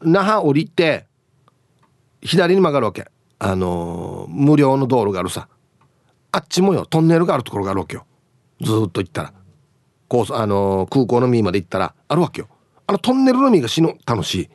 [0.00, 1.06] 那覇降りて
[2.22, 3.10] 左に曲がるわけ。
[3.38, 5.48] あのー、無料の道路があるさ。
[6.30, 6.86] あっちもよ。
[6.86, 8.06] トンネルがあるところがあるわけよ。
[8.60, 9.32] ずっと行ったら。
[10.08, 12.48] こうあのー、空港の海まで行ったらあるわけよ。
[12.86, 13.96] あのトンネルの海が死ぬ。
[14.06, 14.48] 楽しい。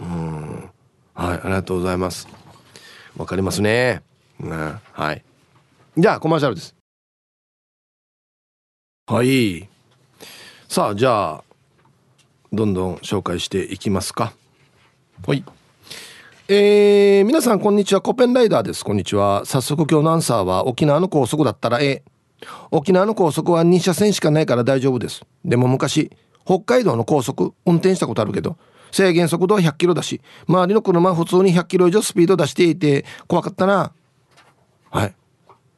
[0.00, 0.70] うん。
[1.14, 2.28] はいありがとうございます。
[3.16, 4.02] わかりますね、
[4.40, 5.24] うん、はい。
[5.96, 6.76] じゃあコマーシャルです。
[9.06, 9.68] はい。
[10.68, 11.44] さあじゃあ
[12.52, 14.32] どんどん紹介していきますか。
[15.26, 15.44] はい。
[16.48, 18.00] えー、皆さんこんにちは。
[18.00, 18.84] コペンライダーです。
[18.84, 19.44] こんにちは。
[19.44, 22.04] 早速今日のアンサーは沖縄の高速だったら A
[22.70, 25.24] 沖縄の高速は2車線しかないから大丈夫です。
[25.44, 26.10] でも昔
[26.44, 28.56] 北海道の高速運転したことあるけど
[28.92, 33.92] 制限速度は100キロだし周りの車は普通に100キロ以上スピード出していて怖かったな。
[34.90, 35.14] はい。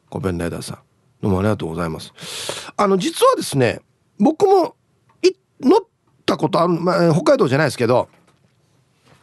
[0.09, 0.79] コペンライダーさん。
[1.21, 2.13] どうもありがとうございます。
[2.77, 3.81] あの実はですね
[4.19, 4.75] 僕も
[5.61, 5.79] 乗っ
[6.29, 8.07] たことある、まあ、北海道じゃないですけど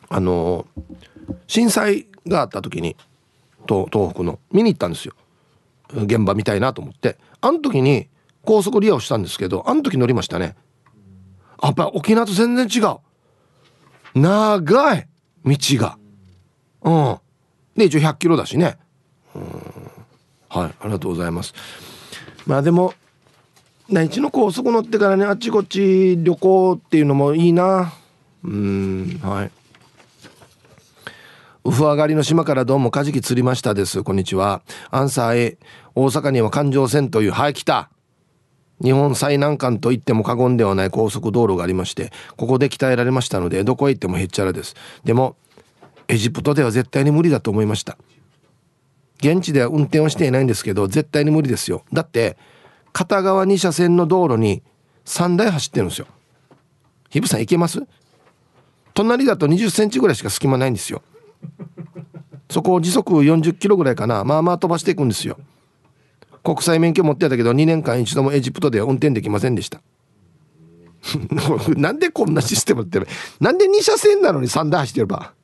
[0.08, 0.66] あの
[1.46, 2.96] 震災があった時に
[3.68, 5.14] 東東北の見に行ったんですよ。
[5.92, 7.18] 現場見たいなと思って。
[7.40, 8.08] あの時に
[8.44, 10.56] 高速利用したんですけどあの時乗りましたね。
[11.62, 12.98] やっぱ沖縄と全然違う。
[14.18, 15.08] 長い
[15.44, 15.98] 道が。
[16.82, 17.18] うん。
[17.76, 18.78] で一応100キロだしね。
[19.34, 19.42] うん。
[20.48, 21.54] はいありがとうございます。
[22.46, 22.94] まあでも
[23.88, 27.92] 内地の高速乗ってからねあっちこっち旅行っていうのもいいな。
[28.42, 29.50] うんはい。
[31.64, 34.02] ウフ上がりの島からどうもカジキ釣りましたです。
[34.02, 34.62] こんにちは。
[34.90, 35.58] アンサー A
[35.94, 37.90] 大阪には環状線というはい来た。
[38.82, 44.74] 日本最難関と言っても過言ではない高速道路がありましてここで鍛えられましたのでどこへ行ってもへっちゃらです。
[45.04, 45.36] でも
[46.08, 47.96] エジプトでは絶対に無理だと思いました。
[49.18, 51.84] 現地では運転をしていないんですけど絶対に無理ですよ。
[51.92, 52.36] だって
[52.96, 54.62] 片側2車線の道路に
[55.04, 56.06] 3台走ってるんですよ。
[57.10, 57.86] ヒブさん行けます？
[58.94, 61.02] 隣だと20センチぐらいしか隙間ないんですよ。
[62.50, 64.24] そこを時速40キロぐらいかな。
[64.24, 65.36] まあまあ飛ばしていくんですよ。
[66.42, 69.82] 国際免許持ってたけど2年間一度もエジプトでは運転できませんでした。
[71.76, 73.06] なんでこんなシステムってる
[73.40, 75.34] なんで2車線なのに3台走ってれば。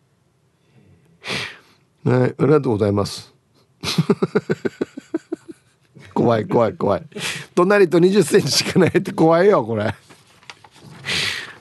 [2.05, 3.35] はい、ありがとうございます。
[6.13, 7.03] 怖い怖い怖い。
[7.55, 9.85] 隣と20センチしかないって怖いよこれ。
[9.85, 9.95] はい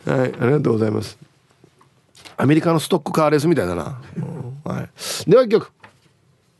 [0.06, 1.18] ありがとうございます。
[2.38, 4.02] アメリカのストックカーレースみたいだな、
[4.64, 5.72] はい、では一曲。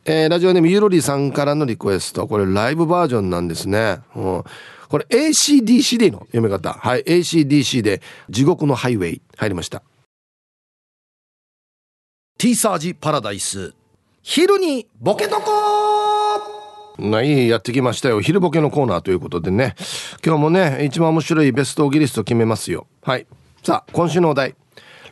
[0.04, 2.26] えー、ラジオネームゆろりさんからのリクエスト。
[2.26, 4.44] これライブバージョンなんですね、うん、
[4.88, 6.72] これ ACDC での読み方。
[6.72, 9.22] はい ACDC で地獄のハイウェイ。
[9.36, 9.82] 入りました。
[12.38, 13.74] ティーサージパラダイス。
[14.22, 15.91] 昼にボケとこ
[17.10, 17.48] はい。
[17.48, 19.14] やってきましたよ昼ボケのコーナーとい。
[19.14, 19.74] うことでね
[20.24, 21.52] 今日もね一番面白い。
[21.52, 23.26] ベストギリスト決めますよはい。
[23.62, 24.54] さあ今週のお題。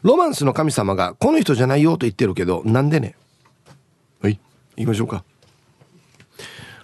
[0.03, 3.15] ロマンスの神様がこの人じゃないよと言ってるけどなんでね？
[4.23, 4.39] はい。
[4.77, 5.25] 行きましょうか。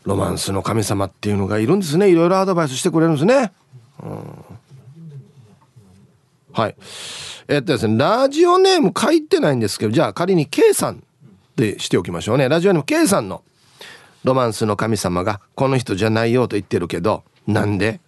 [0.04, 2.09] ロマンスの神様っていうのがいるんですね。
[2.09, 3.52] いろいろアドバイスしてくれるんですね、
[4.02, 4.44] うん、
[6.52, 6.76] はい。
[7.48, 11.02] えっとですねラジオネーム書いてないんですけどじゃあ仮に K さん
[11.57, 12.48] でしておきましょうね。
[12.48, 13.42] ラジオネーム K さんの
[14.27, 18.01] ロマンスの神様がこの人じゃないよと言ってるけどなんで？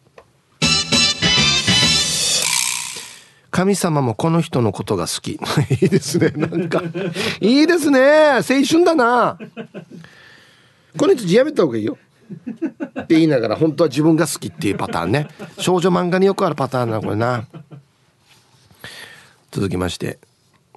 [3.53, 5.39] 神様もこの人のことが好き。
[5.81, 6.31] いいですね。
[6.31, 6.83] なんか
[7.41, 8.01] いいですね。
[8.01, 9.39] 青春だな。
[10.99, 11.97] この人やめた方がいいよ。
[12.83, 15.29] って言いながら本当は自分が好きっていうパターンね。
[15.61, 17.47] 少女漫画によくあるパターンなこれな。
[19.53, 20.19] 続きまして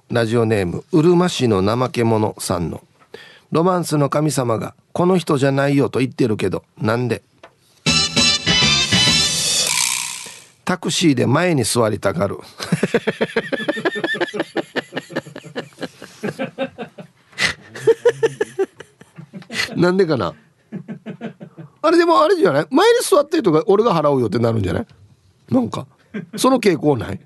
[0.08, 2.80] ラジオネームうるま市の怠け者さんの
[3.52, 7.22] ロマンスの神様がこの人じゃないよと言ってるけどなんで？
[10.64, 12.38] タクシーで前に座りたがる。
[19.76, 20.32] なんでかな？
[21.82, 22.66] あれでもあれじゃない？
[22.70, 24.86] 前に座ってるとか俺が払うよってなるんじゃない？
[25.50, 25.86] なんか。
[26.36, 27.20] その傾向ない？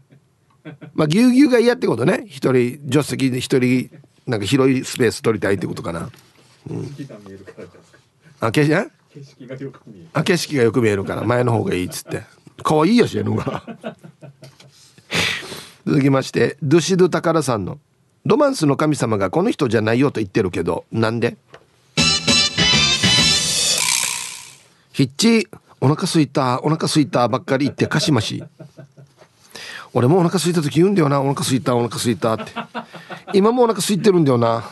[0.94, 2.24] まあぎゅうぎゅうが嫌ってことね。
[2.26, 3.90] 一人助手席で一人
[4.26, 6.10] なんか広いスペース取りたいってことかな、
[6.68, 6.96] うん、
[8.40, 8.90] あ景色？
[9.46, 10.08] がよく見える。
[10.12, 12.22] あ景色がよく見えるから前の方がいいっつって。
[12.62, 13.62] 可愛いやしやのが。
[15.86, 17.78] 続きましてドゥシドゥタカラさんの
[18.24, 21.36] ロマンスの神様がこの人じゃないよと言ってるけどなんで？
[24.92, 25.48] ヒッチ
[25.80, 28.42] お腹すいたお腹すいたばっかり言ってかしまし
[29.96, 31.22] 俺もお腹すいた時言うんだよな。
[31.22, 32.52] お腹すいたお腹すいたって。
[33.32, 34.62] 今もお腹空いてるんだよな。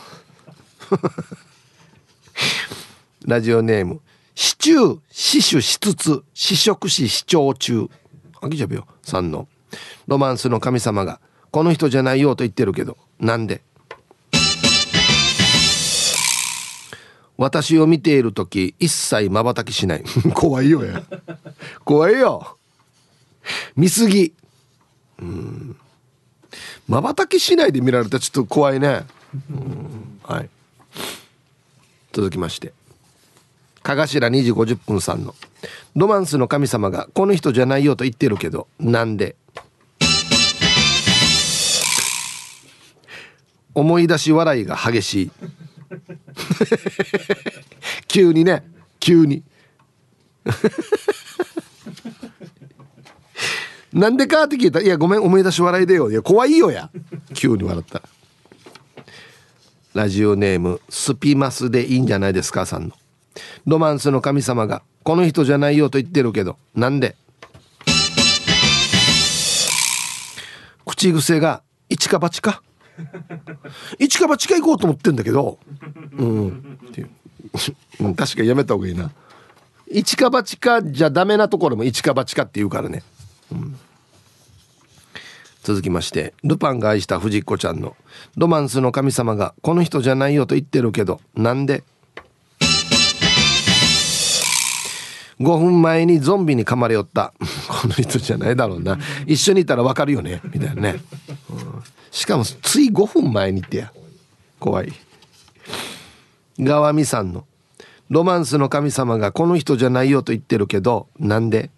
[3.25, 4.01] ラジオネーム。
[4.35, 7.89] シチュー死守しつつ試食し視聴中。
[8.39, 8.85] あきじゃべよ。
[9.01, 9.47] さんの。
[10.05, 11.19] ロマンスの神様が
[11.49, 13.63] この人じゃないよと言ってるけどなんで？
[17.35, 20.03] 私を見ている時一切まばたきしない。
[20.35, 21.01] 怖いよや
[21.83, 22.59] 怖いよ。
[23.75, 24.35] 見すぎ。
[25.19, 25.75] うん。
[26.87, 29.03] まばたきしないで見られたらちょっと怖いね。
[30.23, 30.49] はい。
[32.13, 32.73] 続きまして。
[33.83, 35.35] かがしら2時50分さんの。
[35.95, 39.35] ロマンスの神様がこの人じゃないよと言ってるけどなんで？
[43.73, 45.31] 思い出し笑いが激しい。
[48.07, 48.63] 急にね。
[48.99, 49.43] 急に。
[53.95, 54.79] なんでかって聞いた。
[54.79, 56.89] ら「いやごめん思い出し笑いでよ」いや怖いよや。
[57.33, 58.01] 急に笑った。
[59.93, 62.95] ラジオネームスピマスでいいんじゃないですかさんの。
[63.65, 67.15] ロマンスの神様がこの人じゃないよと言ってるけどなんで？
[70.85, 72.61] 口癖が一か八か？
[73.97, 75.57] 一か八か行こうと思ってんだけど。
[76.17, 76.77] うん。
[76.89, 77.09] っていう
[78.13, 79.09] 確かにやめた方がいいな。
[79.89, 83.03] 一か八かじゃダメなところも一か八かって言うからね、
[85.63, 87.95] 続きましてルパンが愛した藤子ちゃんの
[88.37, 91.83] ロマンスの神様がこの人じゃないよと言ってるけどなんで
[95.39, 97.33] ？5分前にゾンビに噛まれよった。
[97.67, 98.97] この人じゃないだろうな。
[99.25, 100.39] 一緒にいたら分かるよね。
[100.53, 101.01] みたいなね、
[101.49, 103.91] うん、しかもつい5分前にってや。
[104.59, 104.93] 怖い。
[106.57, 107.45] 川見さんの
[108.09, 111.69] ロマンスの神様がこの人じゃないよと言ってるけどなんで？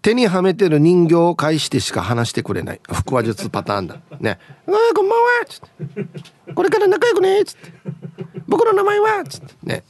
[0.00, 2.80] 手にはめてる人形を介してしか話してくれない。
[2.88, 3.96] 腹話術パターンだ。
[4.20, 4.38] ね
[4.68, 6.06] 「ああこんばんは」っつっ
[6.46, 7.72] て「これから仲良くね」っつって
[8.46, 9.54] 「僕の名前は」っつって。
[9.62, 9.82] ね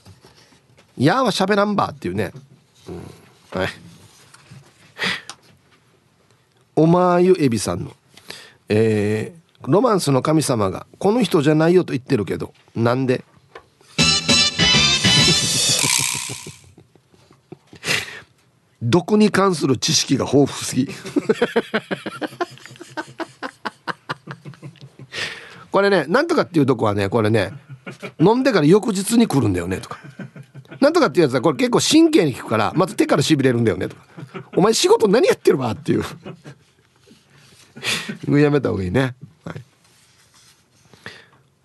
[0.96, 2.32] 「や」はしゃべらんばっていうね、
[2.88, 3.68] うん、はい。
[6.76, 7.92] おまゆえびさんの。
[8.68, 13.24] えー、ロマンスの神様がこの人じゃないよと言ってるけどなんで？
[18.82, 20.88] 毒に関する知識が豊富すぎ。
[25.70, 27.52] これねなんとかっていうとこはねこれね
[28.18, 29.98] 飲んでから翌日に来るんだよねとか。
[30.80, 34.02] なんとかっていうやつはこれ結構神経に効くからまず手からしびれるんだよねとか。
[34.56, 36.04] お前仕事何やってるわっていう。
[38.38, 39.14] やめた方がいいね、
[39.44, 39.62] はい、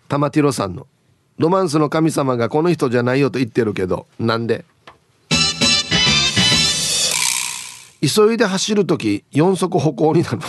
[0.08, 0.88] 玉ティロさんの
[1.38, 4.66] 「ロマンスの神様がこの人じゃないよと言ってるけどなんで?」
[8.06, 10.40] 急いで走る時四足歩行になる。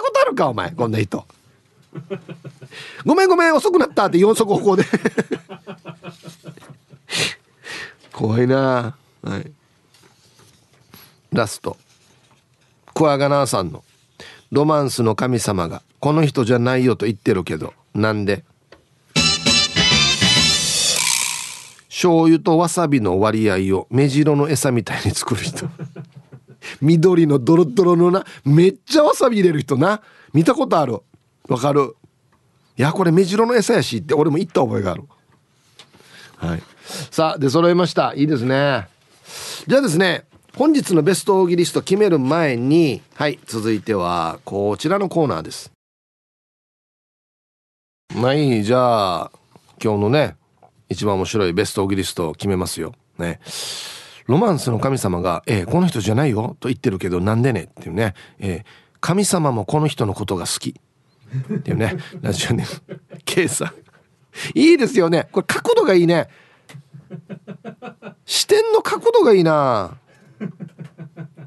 [0.00, 1.26] ことあるかお前こんな人。
[3.04, 4.84] ごめんごめん遅くなったって4足歩行で。
[8.12, 8.96] 怖いな。
[9.22, 9.50] はい。
[11.32, 11.76] ラスト。
[12.94, 13.84] クワガナーさんの
[14.50, 18.44] 「ロマンスの神様がこの人じゃないよと言ってるけどなんで?」
[21.96, 25.66] 醤油とわさびの割合を目白の餌みたいに作る人。
[26.82, 30.02] 緑のドロドロのなめっちゃわさび入れる人な。
[30.34, 31.00] 見たことある？
[31.48, 31.96] わかる？
[32.76, 35.04] いやこれ目白の餌やしって俺も言った覚えがある。
[36.36, 36.62] はい。
[37.10, 38.12] さあで揃いました。
[38.14, 38.88] いいですね。
[39.66, 45.70] じゃあですね本日のベストオーギリスト決める前にはい続いてはこちらのコーナーです。
[48.14, 49.30] はいじゃあ
[49.82, 50.36] 今日のね
[50.88, 52.94] 一番面白いベストオギリストを決めますよ。
[53.18, 53.40] ね。
[54.26, 57.62] ロマンスの神様が「えー、この人じゃないよ」と言ってるけどなんでね？
[57.62, 58.64] っていうね、えー、
[59.00, 60.80] 神様もこの人のことが好き
[61.56, 61.96] っていうね。
[62.22, 63.00] ラジオネーム。
[63.24, 63.72] K さん。
[64.58, 65.28] いいですよね。
[65.32, 66.28] これ角度がいいね。
[68.24, 69.96] 視点の角度がいいな。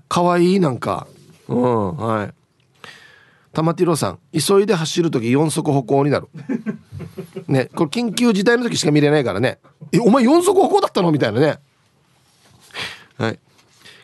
[0.07, 1.07] かわいいなんか。
[1.47, 2.38] うんはい。
[3.53, 6.27] 玉ティロさん急いで走る時4足歩行になる。
[7.47, 9.59] ねこれ緊急事態の時しか見れないからね。
[9.91, 11.11] えお前4足歩行だったの？
[11.11, 11.59] みたいなね。
[13.17, 13.39] はい。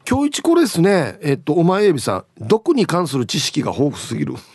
[0.09, 4.33] 今日一これですねえっとお前エビさん毒に関する知識が豊富すぎる。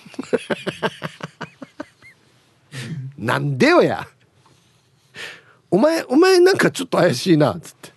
[3.17, 4.09] なんでよや。
[5.71, 7.91] お前お前なんかちょっと怪しいなっつって。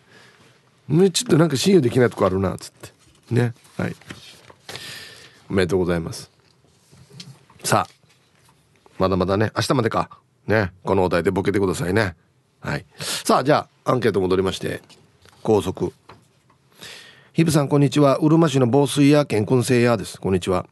[1.11, 2.91] ちょっとなんか信用できないとこあるなっつって。
[3.31, 3.53] ね。
[3.77, 3.95] はい。
[5.49, 6.32] おめでとうございます。
[7.63, 7.93] さあ
[8.99, 10.09] まだまだね明日までか。
[10.47, 12.15] ねこのお題でボケてくださいね。
[12.59, 12.85] はい。
[12.99, 14.81] さあじゃあアンケート戻りまして
[15.41, 15.93] 高速。
[17.31, 18.17] ヒブさんこんにちは。
[18.17, 20.19] うるま市の防水屋兼燻製屋です。
[20.19, 20.65] こんにちは。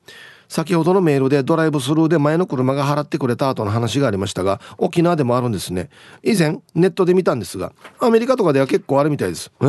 [0.50, 5.90] 先ほどのメールでドライブスルーで前の車が払ってくれた後の話がありましたが沖縄でもあるんですね。
[6.24, 7.72] 以前ネットで見たんですが
[8.02, 9.50] アメリカとかでは結構あるみたいです。
[9.62, 9.66] え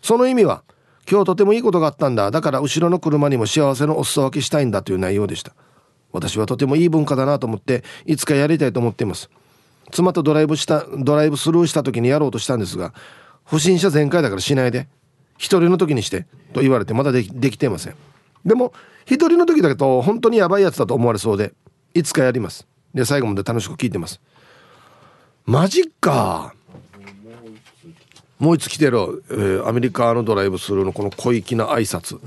[0.00, 0.62] その意味は？
[1.10, 2.30] 今日とてもいいことがあったんだ。
[2.30, 5.54] だから後ろの車にも幸せのお裾分けしたいんだという内容でした。
[6.12, 9.28] 私はとてもいい文化だなと思っていつかやりたいと思っています。
[9.90, 12.94] 妻とドライブしたドライブスルーした時にやろうとしたんですが
[13.44, 14.86] 不審者全開だからしないで
[15.36, 17.94] 一人の時にしてと言われてまだできていません。
[18.44, 18.72] でも
[19.04, 21.54] 一人の時だけど本当にやばいやつだと思われそうで
[21.92, 22.68] いつかやります。
[22.94, 24.20] で最後まで楽しく聞いてます。
[25.44, 26.54] マジか。
[28.40, 32.18] もう一つ来てる、えー、アメリカのドライブスルーのこの小粋な挨拶。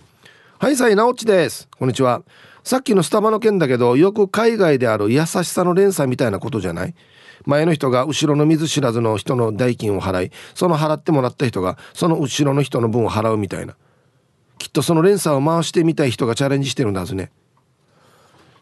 [0.58, 1.68] はいさいなおっちです。
[1.78, 2.22] こんにちは。
[2.64, 6.94] さっきのスタバの件だけどよく海外である優しさの連鎖みたいなことじゃない？
[7.44, 13.76] 前の人が後ろの見ず知らずの人の代金を払いその払ってもらった人がその後ろの人の分を払うみたいな。
[14.58, 17.30] きっとその連鎖を回してみたい人がチャレンジしてるんだはずね。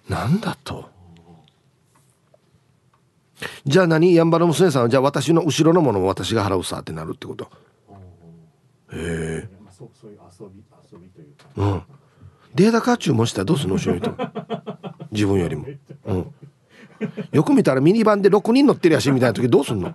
[0.09, 0.89] なんだと？
[3.65, 4.15] じゃあ何？
[4.15, 4.89] やんばる娘さんは？
[4.89, 7.51] じゃあ私の後ろのものも私が払うさってなるってこと。
[8.93, 9.49] へえ。
[11.57, 11.83] うん。
[12.55, 14.17] データカー注文したらどうすんの後ろの人？
[15.13, 15.67] 自分よりも。
[16.07, 16.35] うん。
[17.31, 19.95] よく見たらミニバンで6人乗ってるやしみたいな時どうすんの？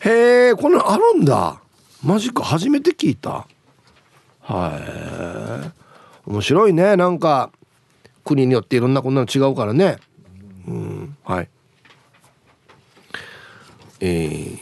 [0.00, 1.60] へえこんなのあるんだ。
[2.02, 2.42] マジか。
[2.44, 3.46] 初めて聞いた。
[4.40, 5.72] は
[6.26, 6.30] い。
[6.30, 6.96] 面白いね。
[6.96, 7.50] なんか
[8.28, 9.96] 国によっていろんなこんなの違うからね。
[10.66, 11.16] うん。
[11.24, 11.48] はい。
[14.00, 14.58] えー、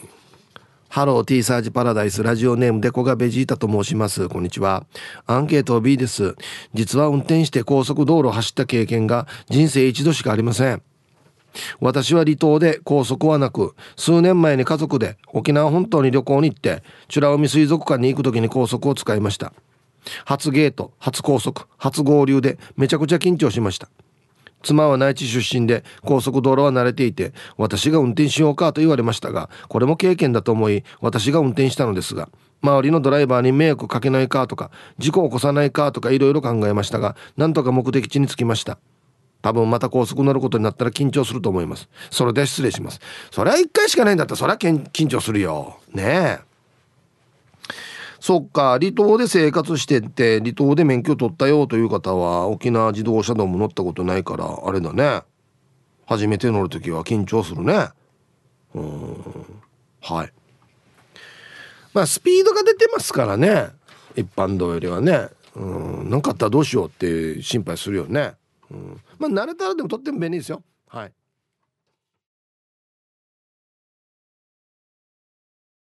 [0.88, 4.28] ハロー T サージパラダイスラジオネームデコがベジータと申します。
[4.28, 4.86] こんにちは。
[5.26, 6.36] アンケート B です。
[6.74, 10.82] 実は運転して高速道路を走った経験が人生一度しかありません。
[11.80, 19.52] 私は離島で高速はなく数年前に家族で沖縄本島に旅行に行って美ら海水族館に行く時に高速を使いました。
[20.24, 23.88] 初ゲート初高速初合流でめちゃくちゃ緊張しました。
[24.62, 32.28] 妻は内地出身で高速道路は慣れていて私が運転しようかと言われましたがこれも経験だと思い私が運転したのですが
[32.62, 38.78] 周りのドライバーに迷惑かけないかとか事故を起こさないかとかいろいろ考えましたがなんとか目的地に着きました。
[39.42, 41.88] 多分また高速乗ることになったら緊張すると思います。
[42.10, 43.00] それで失礼します。
[43.30, 45.78] それは1回しかないんだったらそれは緊張するよ。
[45.92, 46.55] ねえ。
[48.26, 55.22] そっか離島で生活してって離島で免許取ったよという方は沖縄自動車道も乗ったことないからあれだね。
[56.06, 57.90] 初めて乗る時は緊張するね。
[58.74, 59.16] うん。
[60.02, 60.32] はい。
[61.94, 63.68] まあスピードが出てますからね。
[64.16, 65.28] 一般道よりはね。
[65.54, 66.10] うん。
[66.10, 68.32] 何かあったらどうしようって心配するよね。
[68.72, 69.00] うん。
[69.20, 70.64] まあ慣れたらでもとっても便利ですよ。
[70.88, 71.12] はい。